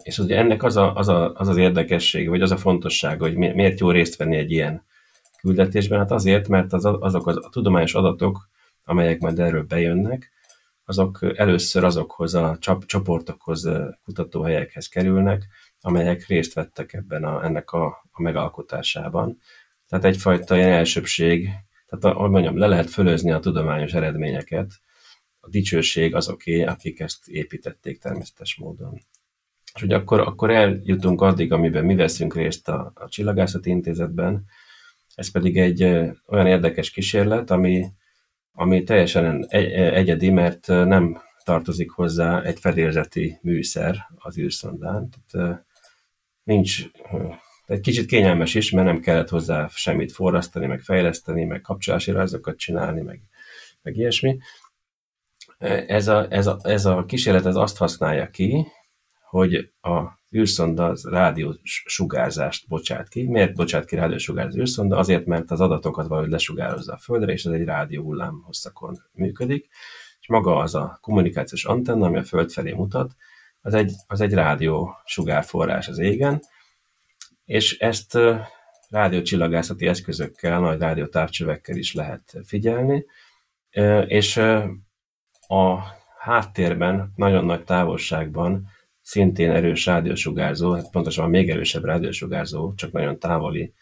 És 0.01 0.17
ugye 0.17 0.37
ennek 0.37 0.63
az, 0.63 0.77
a, 0.77 0.95
az, 0.95 1.07
a, 1.07 1.33
az 1.33 1.47
az 1.47 1.57
érdekessége, 1.57 2.29
vagy 2.29 2.41
az 2.41 2.51
a 2.51 2.57
fontossága, 2.57 3.25
hogy 3.25 3.35
miért 3.35 3.79
jó 3.79 3.91
részt 3.91 4.15
venni 4.15 4.35
egy 4.35 4.51
ilyen 4.51 4.85
küldetésben? 5.47 5.99
Hát 5.99 6.11
azért, 6.11 6.47
mert 6.47 6.73
az, 6.73 6.85
azok 6.85 7.27
az, 7.27 7.35
a 7.35 7.49
tudományos 7.49 7.93
adatok, 7.93 8.49
amelyek 8.83 9.19
majd 9.19 9.39
erről 9.39 9.63
bejönnek, 9.63 10.31
azok 10.85 11.19
először 11.35 11.83
azokhoz 11.83 12.35
a 12.35 12.57
csap, 12.59 12.85
csoportokhoz, 12.85 13.69
kutatóhelyekhez 14.03 14.87
kerülnek, 14.87 15.47
amelyek 15.81 16.25
részt 16.27 16.53
vettek 16.53 16.93
ebben 16.93 17.23
a, 17.23 17.43
ennek 17.43 17.71
a, 17.71 17.85
a 18.11 18.21
megalkotásában. 18.21 19.37
Tehát 19.87 20.05
egyfajta 20.05 20.55
ilyen 20.55 20.71
elsőbség, 20.71 21.49
tehát 21.87 22.17
ahogy 22.17 22.29
mondjam, 22.29 22.57
le 22.57 22.67
lehet 22.67 22.89
fölözni 22.89 23.31
a 23.31 23.39
tudományos 23.39 23.93
eredményeket, 23.93 24.71
a 25.39 25.49
dicsőség 25.49 26.15
azoké, 26.15 26.63
akik 26.63 26.99
ezt 26.99 27.27
építették 27.27 27.99
természetes 27.99 28.55
módon. 28.55 28.93
És 29.73 29.81
hogy 29.81 29.93
akkor, 29.93 30.19
akkor 30.19 30.51
eljutunk 30.51 31.21
addig, 31.21 31.51
amiben 31.51 31.85
mi 31.85 31.95
veszünk 31.95 32.35
részt 32.35 32.69
a, 32.69 32.91
a 32.95 33.07
Csillagászati 33.07 33.69
Intézetben, 33.69 34.45
ez 35.17 35.31
pedig 35.31 35.57
egy 35.57 35.83
olyan 36.27 36.47
érdekes 36.47 36.89
kísérlet, 36.89 37.51
ami, 37.51 37.85
ami 38.51 38.83
teljesen 38.83 39.45
egyedi, 39.49 40.29
mert 40.29 40.67
nem 40.67 41.21
tartozik 41.43 41.91
hozzá 41.91 42.41
egy 42.41 42.59
fedélzeti 42.59 43.39
műszer 43.41 44.07
az 44.15 44.37
űrszondán. 44.37 45.09
Tehát 45.31 45.65
nincs, 46.43 46.83
egy 47.65 47.79
kicsit 47.79 48.05
kényelmes 48.05 48.55
is, 48.55 48.71
mert 48.71 48.85
nem 48.85 48.99
kellett 48.99 49.29
hozzá 49.29 49.67
semmit 49.67 50.11
forrasztani, 50.11 50.65
meg 50.65 50.79
fejleszteni, 50.79 51.43
meg 51.43 51.61
kapcsolási 51.61 52.11
rajzokat 52.11 52.57
csinálni, 52.57 53.01
meg, 53.01 53.21
meg 53.81 53.95
ilyesmi. 53.95 54.37
Ez 55.87 56.07
a, 56.07 56.27
ez, 56.29 56.47
a, 56.47 56.59
ez 56.63 56.85
a 56.85 57.05
kísérlet 57.05 57.45
ez 57.45 57.55
azt 57.55 57.77
használja 57.77 58.29
ki, 58.29 58.65
hogy 59.29 59.71
a 59.81 60.16
űrszonda 60.35 60.85
az 60.85 61.03
rádiósugárzást 61.03 62.67
bocsát 62.67 63.07
ki. 63.07 63.27
Miért 63.27 63.55
bocsát 63.55 63.85
ki 63.85 63.95
rádiósugárzást 63.95 64.57
űrszonda? 64.57 64.97
Azért, 64.97 65.25
mert 65.25 65.51
az 65.51 65.61
adatokat 65.61 66.07
valahogy 66.07 66.29
lesugározza 66.29 66.93
a 66.93 66.97
Földre, 66.97 67.31
és 67.31 67.45
ez 67.45 67.51
egy 67.51 67.63
rádió 67.63 68.03
hullám 68.03 68.41
hosszakon 68.45 69.03
működik, 69.11 69.67
és 70.19 70.27
maga 70.27 70.57
az 70.57 70.75
a 70.75 70.97
kommunikációs 71.01 71.65
antenna, 71.65 72.05
ami 72.05 72.17
a 72.17 72.23
Föld 72.23 72.51
felé 72.51 72.71
mutat, 72.71 73.15
az 73.61 73.73
egy, 73.73 73.91
az 74.07 74.21
egy 74.21 74.33
rádió 74.33 74.95
sugárforrás 75.05 75.87
az 75.87 75.97
égen, 75.97 76.41
és 77.45 77.77
ezt 77.77 78.17
rádiócsillagászati 78.89 79.87
eszközökkel, 79.87 80.59
nagy 80.59 80.79
rádiótávcsövekkel 80.79 81.75
is 81.75 81.93
lehet 81.93 82.37
figyelni, 82.43 83.05
és 84.07 84.37
a 85.47 85.79
háttérben, 86.19 87.11
nagyon 87.15 87.45
nagy 87.45 87.63
távolságban 87.63 88.67
szintén 89.07 89.51
erős 89.51 89.85
rádiósugárzó, 89.85 90.73
hát 90.73 90.89
pontosan 90.89 91.29
még 91.29 91.49
erősebb 91.49 91.83
rádiósugárzó, 91.83 92.73
csak 92.73 92.91
nagyon 92.91 93.19
távoli 93.19 93.73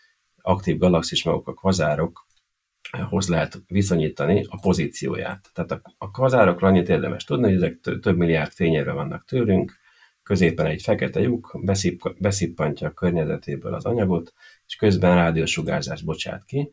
aktív 0.41 0.77
galaxis 0.77 1.23
maguk 1.23 1.47
a 1.47 1.53
kvazárokhoz 1.53 3.27
lehet 3.27 3.61
viszonyítani 3.67 4.45
a 4.49 4.59
pozícióját. 4.59 5.49
Tehát 5.53 5.71
a, 5.71 5.81
a 5.97 6.11
kvazárokról 6.11 6.69
annyit 6.69 6.89
érdemes 6.89 7.23
tudni, 7.23 7.45
hogy 7.45 7.55
ezek 7.55 7.79
több 8.01 8.17
milliárd 8.17 8.51
fényérve 8.51 8.91
vannak 8.91 9.25
tőlünk, 9.25 9.77
középen 10.23 10.65
egy 10.65 10.81
fekete 10.81 11.19
lyuk, 11.19 11.59
beszipp, 11.63 12.01
beszippantja 12.17 12.87
a 12.87 12.93
környezetéből 12.93 13.73
az 13.73 13.85
anyagot, 13.85 14.33
és 14.67 14.75
közben 14.75 15.15
rádiósugárzást 15.15 16.05
bocsát 16.05 16.45
ki, 16.45 16.71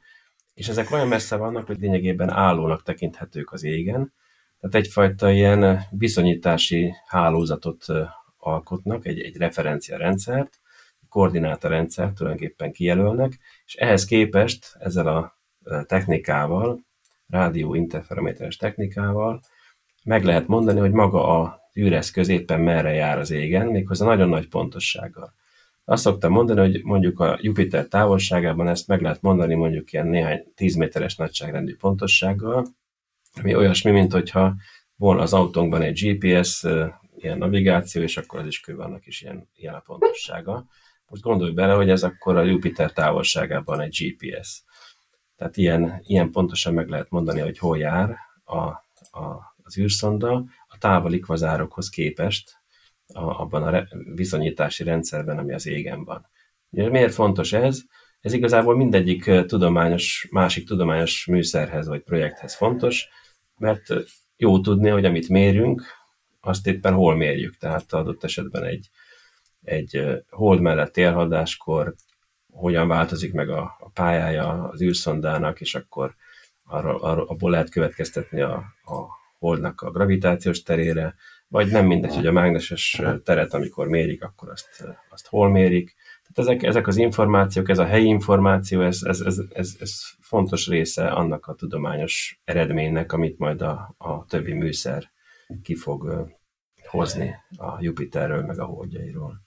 és 0.54 0.68
ezek 0.68 0.90
olyan 0.90 1.08
messze 1.08 1.36
vannak, 1.36 1.66
hogy 1.66 1.78
lényegében 1.78 2.30
állónak 2.30 2.82
tekinthetők 2.82 3.52
az 3.52 3.64
égen, 3.64 4.12
tehát 4.60 4.86
egyfajta 4.86 5.30
ilyen 5.30 5.86
viszonyítási 5.90 6.94
hálózatot 7.06 7.84
alkotnak, 8.44 9.06
egy, 9.06 9.20
egy 9.20 9.36
referenciarendszert, 9.36 10.60
egy 11.00 11.08
koordinátorrendszert 11.08 12.14
tulajdonképpen 12.14 12.72
kijelölnek, 12.72 13.38
és 13.64 13.74
ehhez 13.74 14.04
képest 14.04 14.76
ezzel 14.78 15.06
a 15.06 15.38
technikával, 15.86 16.80
rádió 17.28 17.74
interferométeres 17.74 18.56
technikával 18.56 19.40
meg 20.04 20.24
lehet 20.24 20.46
mondani, 20.46 20.80
hogy 20.80 20.90
maga 20.90 21.40
a 21.40 21.60
űreszköz 21.78 22.28
éppen 22.28 22.60
merre 22.60 22.92
jár 22.92 23.18
az 23.18 23.30
égen, 23.30 23.66
méghozzá 23.66 24.06
nagyon 24.06 24.28
nagy 24.28 24.48
pontossággal. 24.48 25.34
Azt 25.84 26.02
szoktam 26.02 26.32
mondani, 26.32 26.60
hogy 26.60 26.82
mondjuk 26.84 27.20
a 27.20 27.38
Jupiter 27.40 27.86
távolságában 27.86 28.68
ezt 28.68 28.88
meg 28.88 29.00
lehet 29.00 29.22
mondani 29.22 29.54
mondjuk 29.54 29.92
ilyen 29.92 30.06
néhány 30.06 30.52
10 30.54 30.74
méteres 30.74 31.16
nagyságrendű 31.16 31.76
pontossággal, 31.76 32.66
ami 33.40 33.54
olyasmi, 33.54 33.90
mint 33.90 34.12
hogyha 34.12 34.54
volna 34.96 35.22
az 35.22 35.32
autónkban 35.32 35.82
egy 35.82 36.00
GPS 36.00 36.66
ilyen 37.22 37.38
navigáció, 37.38 38.02
és 38.02 38.16
akkor 38.16 38.40
az 38.40 38.46
is 38.46 38.60
kő 38.60 38.76
annak 38.76 39.06
is 39.06 39.22
ilyen, 39.22 39.48
ilyen 39.54 39.74
a 39.74 39.80
pontossága. 39.80 40.66
Most 41.06 41.22
gondolj 41.22 41.52
bele, 41.52 41.72
hogy 41.72 41.90
ez 41.90 42.02
akkor 42.02 42.36
a 42.36 42.42
Jupiter 42.42 42.92
távolságában 42.92 43.80
egy 43.80 43.96
GPS. 44.00 44.64
Tehát 45.36 45.56
ilyen, 45.56 46.00
ilyen 46.02 46.30
pontosan 46.30 46.74
meg 46.74 46.88
lehet 46.88 47.10
mondani, 47.10 47.40
hogy 47.40 47.58
hol 47.58 47.78
jár 47.78 48.16
a, 48.44 48.58
a, 49.18 49.54
az 49.62 49.78
űrszonda 49.78 50.44
a 50.66 50.78
távoli 50.78 51.18
kvazárokhoz 51.18 51.88
képest 51.88 52.60
a, 53.14 53.40
abban 53.40 53.62
a 53.62 53.70
re, 53.70 53.88
viszonyítási 54.14 54.84
rendszerben, 54.84 55.38
ami 55.38 55.52
az 55.52 55.66
égen 55.66 56.04
van. 56.04 56.30
Miért 56.68 57.14
fontos 57.14 57.52
ez? 57.52 57.80
Ez 58.20 58.32
igazából 58.32 58.76
mindegyik 58.76 59.30
tudományos, 59.46 60.28
másik 60.30 60.66
tudományos 60.66 61.26
műszerhez 61.26 61.86
vagy 61.86 62.02
projekthez 62.02 62.54
fontos, 62.54 63.08
mert 63.58 63.82
jó 64.36 64.60
tudni, 64.60 64.88
hogy 64.88 65.04
amit 65.04 65.28
mérünk, 65.28 65.82
azt 66.44 66.66
éppen 66.66 66.94
hol 66.94 67.16
mérjük. 67.16 67.56
Tehát 67.56 67.92
adott 67.92 68.24
esetben 68.24 68.64
egy, 68.64 68.90
egy 69.62 70.22
hold 70.30 70.60
mellett 70.60 70.96
élhadáskor 70.96 71.94
hogyan 72.52 72.88
változik 72.88 73.32
meg 73.32 73.48
a, 73.48 73.76
a 73.80 73.88
pályája 73.88 74.68
az 74.68 74.82
űrszondának, 74.82 75.60
és 75.60 75.74
akkor 75.74 76.14
arra, 76.64 77.00
arra, 77.00 77.24
abból 77.24 77.50
lehet 77.50 77.70
következtetni 77.70 78.40
a, 78.40 78.54
a 78.84 79.20
holdnak 79.38 79.80
a 79.80 79.90
gravitációs 79.90 80.62
terére, 80.62 81.14
vagy 81.48 81.70
nem 81.70 81.86
mindegy, 81.86 82.14
hogy 82.14 82.26
a 82.26 82.32
mágneses 82.32 83.02
teret, 83.24 83.54
amikor 83.54 83.88
mérik, 83.88 84.22
akkor 84.22 84.50
azt, 84.50 84.84
azt 85.10 85.26
hol 85.26 85.50
mérik. 85.50 85.94
Tehát 86.22 86.50
ezek, 86.50 86.68
ezek 86.68 86.86
az 86.86 86.96
információk, 86.96 87.68
ez 87.68 87.78
a 87.78 87.84
helyi 87.84 88.06
információ, 88.06 88.80
ez, 88.80 89.02
ez, 89.02 89.20
ez, 89.20 89.38
ez, 89.52 89.76
ez 89.80 90.00
fontos 90.20 90.68
része 90.68 91.08
annak 91.08 91.46
a 91.46 91.54
tudományos 91.54 92.40
eredménynek, 92.44 93.12
amit 93.12 93.38
majd 93.38 93.62
a, 93.62 93.94
a 93.98 94.24
többi 94.24 94.52
műszer 94.52 95.11
ki 95.62 95.74
fog 95.74 96.30
hozni 96.86 97.34
a 97.56 97.76
Jupiterről, 97.80 98.42
meg 98.42 98.60
a 98.60 98.64
holdjairól. 98.64 99.40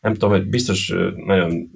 Nem 0.00 0.12
tudom, 0.12 0.30
hogy 0.30 0.48
biztos 0.48 0.92
nagyon 1.16 1.70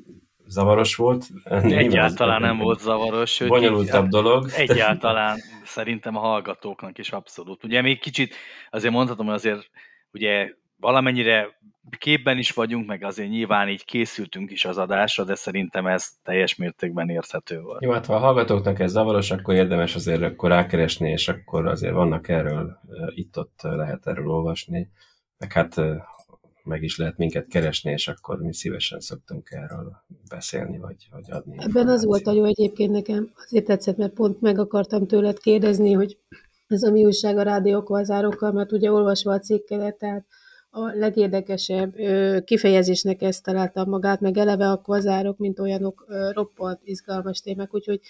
zavaros 0.47 0.97
volt. 0.97 1.27
Egyáltalán 1.63 2.41
nem 2.41 2.59
volt 2.59 2.81
zavaros. 2.81 3.31
Sőt, 3.31 3.49
bonyolultabb 3.49 4.09
dolog. 4.09 4.49
Egyáltalán 4.57 5.39
szerintem 5.65 6.17
a 6.17 6.21
hallgatóknak 6.21 6.99
is 6.99 7.11
abszolút. 7.11 7.65
Ugye 7.65 7.83
még 7.83 8.01
kicsit 8.01 8.35
azért 8.71 8.93
mondhatom, 8.93 9.27
hogy 9.27 9.35
azért 9.35 9.71
ugye 10.13 10.55
valamennyire 10.77 11.59
képben 11.99 12.39
is 12.39 12.51
vagyunk, 12.51 12.87
meg 12.87 13.03
azért 13.03 13.29
nyilván 13.29 13.69
így 13.69 13.85
készültünk 13.85 14.51
is 14.51 14.65
az 14.65 14.79
adásra, 14.79 15.25
de 15.25 15.35
szerintem 15.35 15.87
ez 15.87 16.09
teljes 16.23 16.57
mértékben 16.57 17.09
érthető 17.09 17.61
volt. 17.61 17.83
Jó, 17.83 17.91
hát 17.91 18.07
ha 18.07 18.15
a 18.15 18.19
hallgatóknak 18.19 18.79
ez 18.79 18.91
zavaros, 18.91 19.31
akkor 19.31 19.55
érdemes 19.55 19.95
azért 19.95 20.23
akkor 20.23 20.51
rákeresni, 20.51 21.11
és 21.11 21.29
akkor 21.29 21.67
azért 21.67 21.95
vannak 21.95 22.29
erről, 22.29 22.79
itt-ott 23.15 23.61
lehet 23.63 24.07
erről 24.07 24.31
olvasni, 24.31 24.91
meg 25.39 25.53
hát 25.53 25.81
meg 26.65 26.83
is 26.83 26.99
lehet 26.99 27.17
minket 27.17 27.47
keresni, 27.47 27.91
és 27.91 28.09
akkor 28.09 28.39
mi 28.39 28.55
szívesen 28.55 29.01
szoktunk 29.01 29.51
erről 29.51 29.93
beszélni, 30.29 30.79
vagy, 30.79 31.09
vagy 31.11 31.31
adni. 31.31 31.57
Ebben 31.59 31.89
az 31.89 32.05
volt 32.05 32.27
a 32.27 32.33
jó 32.33 32.45
egyébként 32.45 32.91
nekem, 32.91 33.31
azért 33.35 33.65
tetszett, 33.65 33.97
mert 33.97 34.13
pont 34.13 34.41
meg 34.41 34.59
akartam 34.59 35.07
tőled 35.07 35.39
kérdezni, 35.39 35.93
hogy 35.93 36.19
ez 36.67 36.83
a 36.83 36.91
mi 36.91 37.05
újság 37.05 37.39
a 37.39 37.43
rádiókvazárokkal, 37.43 38.53
mert 38.53 38.73
ugye 38.73 38.93
olvasva 38.93 39.33
a 39.33 39.39
cikkedet, 39.39 39.99
tehát 39.99 40.27
a 40.77 40.93
legérdekesebb 40.95 41.95
kifejezésnek 42.45 43.23
ezt 43.23 43.43
találtam 43.43 43.89
magát, 43.89 44.21
meg 44.21 44.37
eleve 44.37 44.71
a 44.71 44.77
kvazárok, 44.77 45.39
mint 45.39 45.59
olyanok 45.59 46.05
roppant 46.33 46.81
izgalmas 46.85 47.41
témák, 47.41 47.75
úgyhogy 47.75 48.01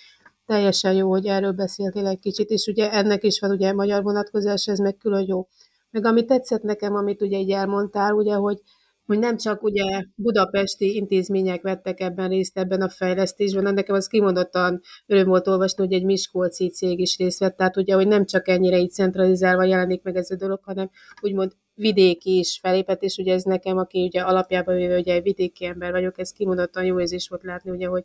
teljesen 0.47 0.95
jó, 0.95 1.11
hogy 1.11 1.27
erről 1.27 1.53
beszéltél 1.53 2.07
egy 2.07 2.19
kicsit, 2.19 2.51
és 2.51 2.67
ugye 2.67 2.93
ennek 2.93 3.25
is 3.25 3.41
van 3.41 3.51
ugye 3.51 3.73
magyar 3.73 4.03
vonatkozás, 4.03 4.67
ez 4.67 4.79
meg 4.79 4.97
külön 4.97 5.25
jó. 5.27 5.47
Meg 5.91 6.05
ami 6.05 6.25
tetszett 6.25 6.63
nekem, 6.63 6.95
amit 6.95 7.23
ugye 7.23 7.39
így 7.39 7.51
elmondtál, 7.51 8.13
ugye, 8.13 8.35
hogy, 8.35 8.59
hogy 9.07 9.19
nem 9.19 9.37
csak 9.37 9.63
ugye 9.63 10.05
budapesti 10.15 10.95
intézmények 10.95 11.63
vettek 11.63 12.01
ebben 12.01 12.29
részt 12.29 12.59
ebben 12.59 12.81
a 12.81 12.89
fejlesztésben, 12.89 13.75
nekem 13.75 13.95
az 13.95 14.07
kimondottan 14.07 14.81
öröm 15.07 15.27
volt 15.27 15.49
olvasni, 15.49 15.85
hogy 15.85 15.95
egy 15.95 16.05
Miskolci 16.05 16.69
cég 16.69 17.01
is 17.01 17.17
részt 17.19 17.39
vett, 17.39 17.57
tehát 17.57 17.77
ugye, 17.77 17.95
hogy 17.95 18.09
nem 18.09 18.25
csak 18.25 18.49
ennyire 18.49 18.79
így 18.79 18.91
centralizálva 18.91 19.65
jelenik 19.65 20.03
meg 20.03 20.17
ez 20.17 20.31
a 20.31 20.37
dolog, 20.37 20.61
hanem 20.63 20.91
úgymond 21.21 21.53
vidéki 21.75 22.39
is 22.39 22.59
felépett, 22.63 23.03
ugye 23.19 23.33
ez 23.33 23.43
nekem, 23.43 23.77
aki 23.79 24.05
ugye 24.05 24.21
alapjában 24.21 24.75
véve 24.75 24.99
ugye 24.99 25.15
egy 25.15 25.23
vidéki 25.23 25.65
ember 25.65 25.91
vagyok, 25.91 26.19
ez 26.19 26.33
kimondottan 26.33 26.85
jó 26.85 27.01
érzés 27.01 27.29
volt 27.29 27.43
látni, 27.43 27.71
ugye, 27.71 27.87
hogy, 27.87 28.05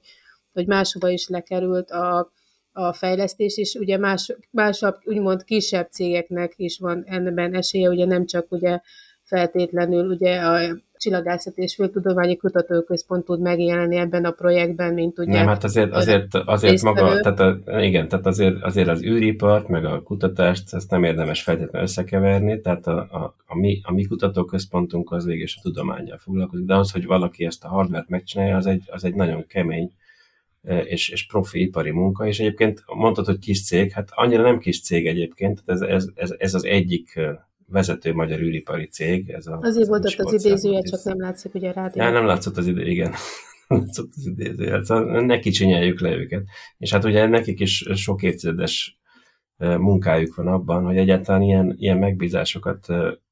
hogy 0.54 0.68
máshova 0.68 1.10
is 1.10 1.28
lekerült 1.28 1.92
a, 1.92 2.32
a 2.72 2.94
fejlesztés, 2.94 3.58
és 3.58 3.74
ugye 3.74 3.98
más, 3.98 4.36
másabb, 4.52 4.96
úgymond 5.04 5.44
kisebb 5.44 5.90
cégeknek 5.92 6.54
is 6.56 6.80
van 6.80 7.04
enben 7.08 7.56
esélye, 7.56 7.90
ugye 7.90 8.06
nem 8.06 8.26
csak 8.26 8.52
ugye 8.52 8.80
feltétlenül 9.30 10.10
ugye 10.10 10.40
a 10.40 10.78
Csillagászat 10.98 11.58
és 11.58 11.76
Földtudományi 11.76 12.36
Kutatóközpont 12.36 13.26
tud 13.26 13.42
megjelenni 13.42 13.96
ebben 13.96 14.26
a 14.26 14.32
projektben, 14.32 14.94
mint 14.94 15.20
ugye... 15.20 15.32
Nem, 15.32 15.48
hát 15.48 15.64
azért, 15.64 15.92
azért, 15.92 16.36
azért 16.36 16.82
maga, 16.82 17.20
tehát 17.20 17.40
a, 17.40 17.82
igen, 17.82 18.08
tehát 18.08 18.26
azért, 18.26 18.64
azért 18.64 18.88
az 18.88 19.04
űripart, 19.04 19.68
meg 19.68 19.86
a 19.86 20.02
kutatást, 20.02 20.74
ezt 20.74 20.90
nem 20.90 21.04
érdemes 21.04 21.44
feltétlenül 21.44 21.88
összekeverni, 21.88 22.62
tehát 22.62 22.88
a, 22.88 22.98
a, 22.98 23.36
a, 23.46 23.58
mi, 23.58 23.80
a 23.84 23.94
mi 23.94 24.04
kutatóközpontunk 24.04 25.12
az 25.12 25.26
végig 25.26 25.50
a 25.58 25.62
tudományjal 25.62 26.18
foglalkozik, 26.18 26.66
de 26.66 26.76
az, 26.76 26.92
hogy 26.92 27.06
valaki 27.06 27.46
ezt 27.46 27.64
a 27.64 27.68
hardvert 27.68 28.10
megcsinálja, 28.10 28.56
az 28.56 28.66
egy, 28.66 28.84
az 28.88 29.04
egy 29.04 29.16
nagyon 29.16 29.46
kemény 29.48 29.92
és, 30.84 31.10
és 31.10 31.26
profi 31.26 31.62
ipari 31.62 31.92
munka, 31.92 32.28
és 32.28 32.40
egyébként 32.40 32.84
mondtad, 32.94 33.26
hogy 33.26 33.40
kis 33.40 33.66
cég, 33.66 33.92
hát 33.92 34.10
annyira 34.12 34.42
nem 34.42 34.60
kis 34.60 34.82
cég 34.82 35.08
egyébként, 35.08 35.64
ez, 35.66 35.82
ez, 35.82 36.08
ez, 36.16 36.36
ez 36.38 36.54
az 36.54 36.66
egyik 36.66 37.20
vezető 37.70 38.14
magyar 38.14 38.40
űripari 38.40 38.86
cég. 38.86 39.30
Ez 39.30 39.48
a, 39.48 39.60
Azért 39.62 39.88
volt 39.88 40.06
ott 40.06 40.26
az 40.26 40.46
idézője, 40.46 40.82
csak 40.82 41.04
nem 41.04 41.22
látszik 41.22 41.54
ugye 41.54 41.72
rádió. 41.72 42.04
Ja, 42.04 42.12
nem 42.12 42.26
látszott 42.26 42.58
az 42.58 42.68
idő, 42.68 42.88
igen. 42.88 43.14
látszott 43.68 44.12
az 44.16 44.26
idézője. 44.26 44.84
Szóval 44.84 45.26
ne 45.26 45.40
kicsinyelljük 45.40 46.00
le 46.00 46.16
őket. 46.16 46.44
És 46.78 46.92
hát 46.92 47.04
ugye 47.04 47.28
nekik 47.28 47.60
is 47.60 47.86
sok 47.94 48.24
évtizedes 48.24 49.00
munkájuk 49.58 50.36
van 50.36 50.48
abban, 50.48 50.84
hogy 50.84 50.98
egyáltalán 50.98 51.42
ilyen, 51.42 51.76
ilyen 51.78 51.98
megbízásokat 51.98 52.88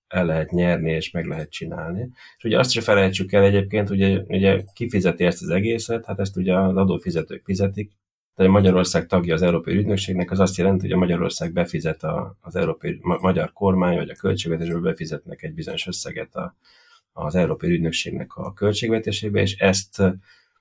el 0.07 0.25
lehet 0.25 0.51
nyerni, 0.51 0.91
és 0.91 1.11
meg 1.11 1.25
lehet 1.25 1.49
csinálni. 1.49 2.09
És 2.37 2.43
ugye 2.43 2.59
azt 2.59 2.71
se 2.71 2.81
felejtsük 2.81 3.31
el 3.31 3.43
egyébként, 3.43 3.89
ugye, 3.89 4.19
ugye 4.27 4.63
ki 4.73 4.89
ezt 5.17 5.41
az 5.41 5.49
egészet, 5.49 6.05
hát 6.05 6.19
ezt 6.19 6.37
ugye 6.37 6.59
az 6.59 6.75
adófizetők 6.75 7.43
fizetik, 7.45 7.91
de 8.37 8.47
Magyarország 8.47 9.05
tagja 9.05 9.33
az 9.33 9.41
Európai 9.41 9.75
Ügynökségnek, 9.75 10.31
az 10.31 10.39
azt 10.39 10.57
jelenti, 10.57 10.81
hogy 10.81 10.91
a 10.91 10.97
Magyarország 10.97 11.53
befizet 11.53 12.03
a, 12.03 12.37
az 12.41 12.55
Európai 12.55 12.99
ma, 13.01 13.17
Magyar 13.21 13.53
kormány, 13.53 13.95
vagy 13.95 14.09
a 14.09 14.15
költségvetésből 14.15 14.81
befizetnek 14.81 15.43
egy 15.43 15.53
bizonyos 15.53 15.87
összeget 15.87 16.35
a, 16.35 16.55
az 17.13 17.35
Európai 17.35 17.69
Ügynökségnek 17.69 18.35
a 18.35 18.53
költségvetésébe, 18.53 19.41
és 19.41 19.55
ezt 19.55 20.03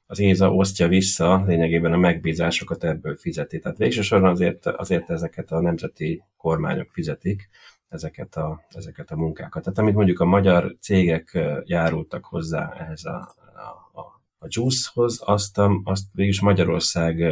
az 0.07 0.19
ÉZA 0.19 0.53
osztja 0.53 0.89
vissza, 0.89 1.45
lényegében 1.47 1.93
a 1.93 1.97
megbízásokat 1.97 2.85
ebből 2.85 3.17
fizeti. 3.17 3.59
Tehát 3.59 3.79
végső 3.79 4.03
soron 4.03 4.31
azért, 4.31 4.67
azért 4.67 5.11
ezeket 5.11 5.53
a 5.53 5.61
nemzeti 5.61 6.23
kormányok 6.37 6.91
fizetik, 6.91 7.49
ezeket 7.89 8.37
a, 8.37 8.65
ezeket 8.69 9.11
a 9.11 9.17
munkákat. 9.17 9.63
Tehát 9.63 9.79
amit 9.79 9.95
mondjuk 9.95 10.21
a 10.21 10.25
magyar 10.25 10.77
cégek 10.81 11.39
járultak 11.65 12.25
hozzá 12.25 12.73
ehhez 12.79 13.05
a, 13.05 13.35
a, 13.55 14.01
a, 14.01 14.21
a 14.39 14.47
JUICE-hoz, 14.49 15.21
azt, 15.25 15.61
azt 15.85 16.05
végülis 16.13 16.41
Magyarország, 16.41 17.23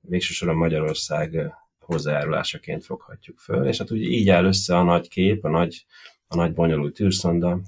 végső 0.00 0.32
soron 0.32 0.56
Magyarország 0.56 1.52
hozzájárulásaként 1.78 2.84
foghatjuk 2.84 3.38
föl, 3.38 3.66
és 3.66 3.78
hát 3.78 3.90
ugye 3.90 4.08
így 4.08 4.28
áll 4.28 4.44
össze 4.44 4.76
a 4.76 4.82
nagy 4.82 5.08
kép, 5.08 5.44
a 5.44 5.48
nagy, 5.48 5.86
a 6.26 6.36
nagy 6.36 6.52
bonyolult 6.52 7.00
űrszonda, 7.00 7.60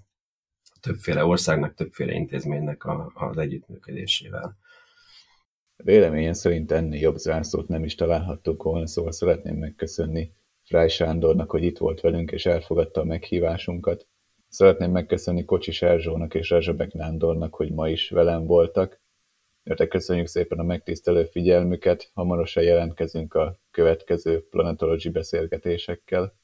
többféle 0.80 1.24
országnak, 1.24 1.74
többféle 1.74 2.12
intézménynek 2.12 2.84
a, 2.84 3.12
az 3.14 3.38
együttműködésével. 3.38 4.58
Véleményem 5.76 6.32
szerint 6.32 6.72
ennél 6.72 7.00
jobb 7.00 7.16
zárszót 7.16 7.68
nem 7.68 7.84
is 7.84 7.94
találhattuk 7.94 8.62
volna, 8.62 8.86
szóval 8.86 9.12
szeretném 9.12 9.56
megköszönni 9.56 10.32
Fráj 10.62 10.88
Sándornak, 10.88 11.50
hogy 11.50 11.62
itt 11.62 11.78
volt 11.78 12.00
velünk 12.00 12.30
és 12.30 12.46
elfogadta 12.46 13.00
a 13.00 13.04
meghívásunkat. 13.04 14.06
Szeretném 14.48 14.90
megköszönni 14.90 15.44
Kocsis 15.44 15.82
Erzsónak 15.82 16.34
és 16.34 16.50
Rezsebek 16.50 16.92
Nándornak, 16.92 17.54
hogy 17.54 17.72
ma 17.72 17.88
is 17.88 18.10
velem 18.10 18.44
voltak. 18.44 19.00
Értek 19.62 19.88
köszönjük 19.88 20.26
szépen 20.26 20.58
a 20.58 20.62
megtisztelő 20.62 21.24
figyelmüket, 21.24 22.10
hamarosan 22.14 22.62
jelentkezünk 22.62 23.34
a 23.34 23.60
következő 23.70 24.48
planetology 24.48 25.12
beszélgetésekkel, 25.12 26.34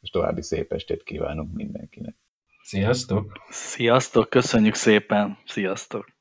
és 0.00 0.10
további 0.10 0.42
szép 0.42 0.72
estét 0.72 1.02
kívánunk 1.02 1.54
mindenkinek. 1.54 2.16
Sziasztok! 2.62 3.32
Sziasztok, 3.48 4.30
köszönjük 4.30 4.74
szépen! 4.74 5.38
Sziasztok! 5.44 6.19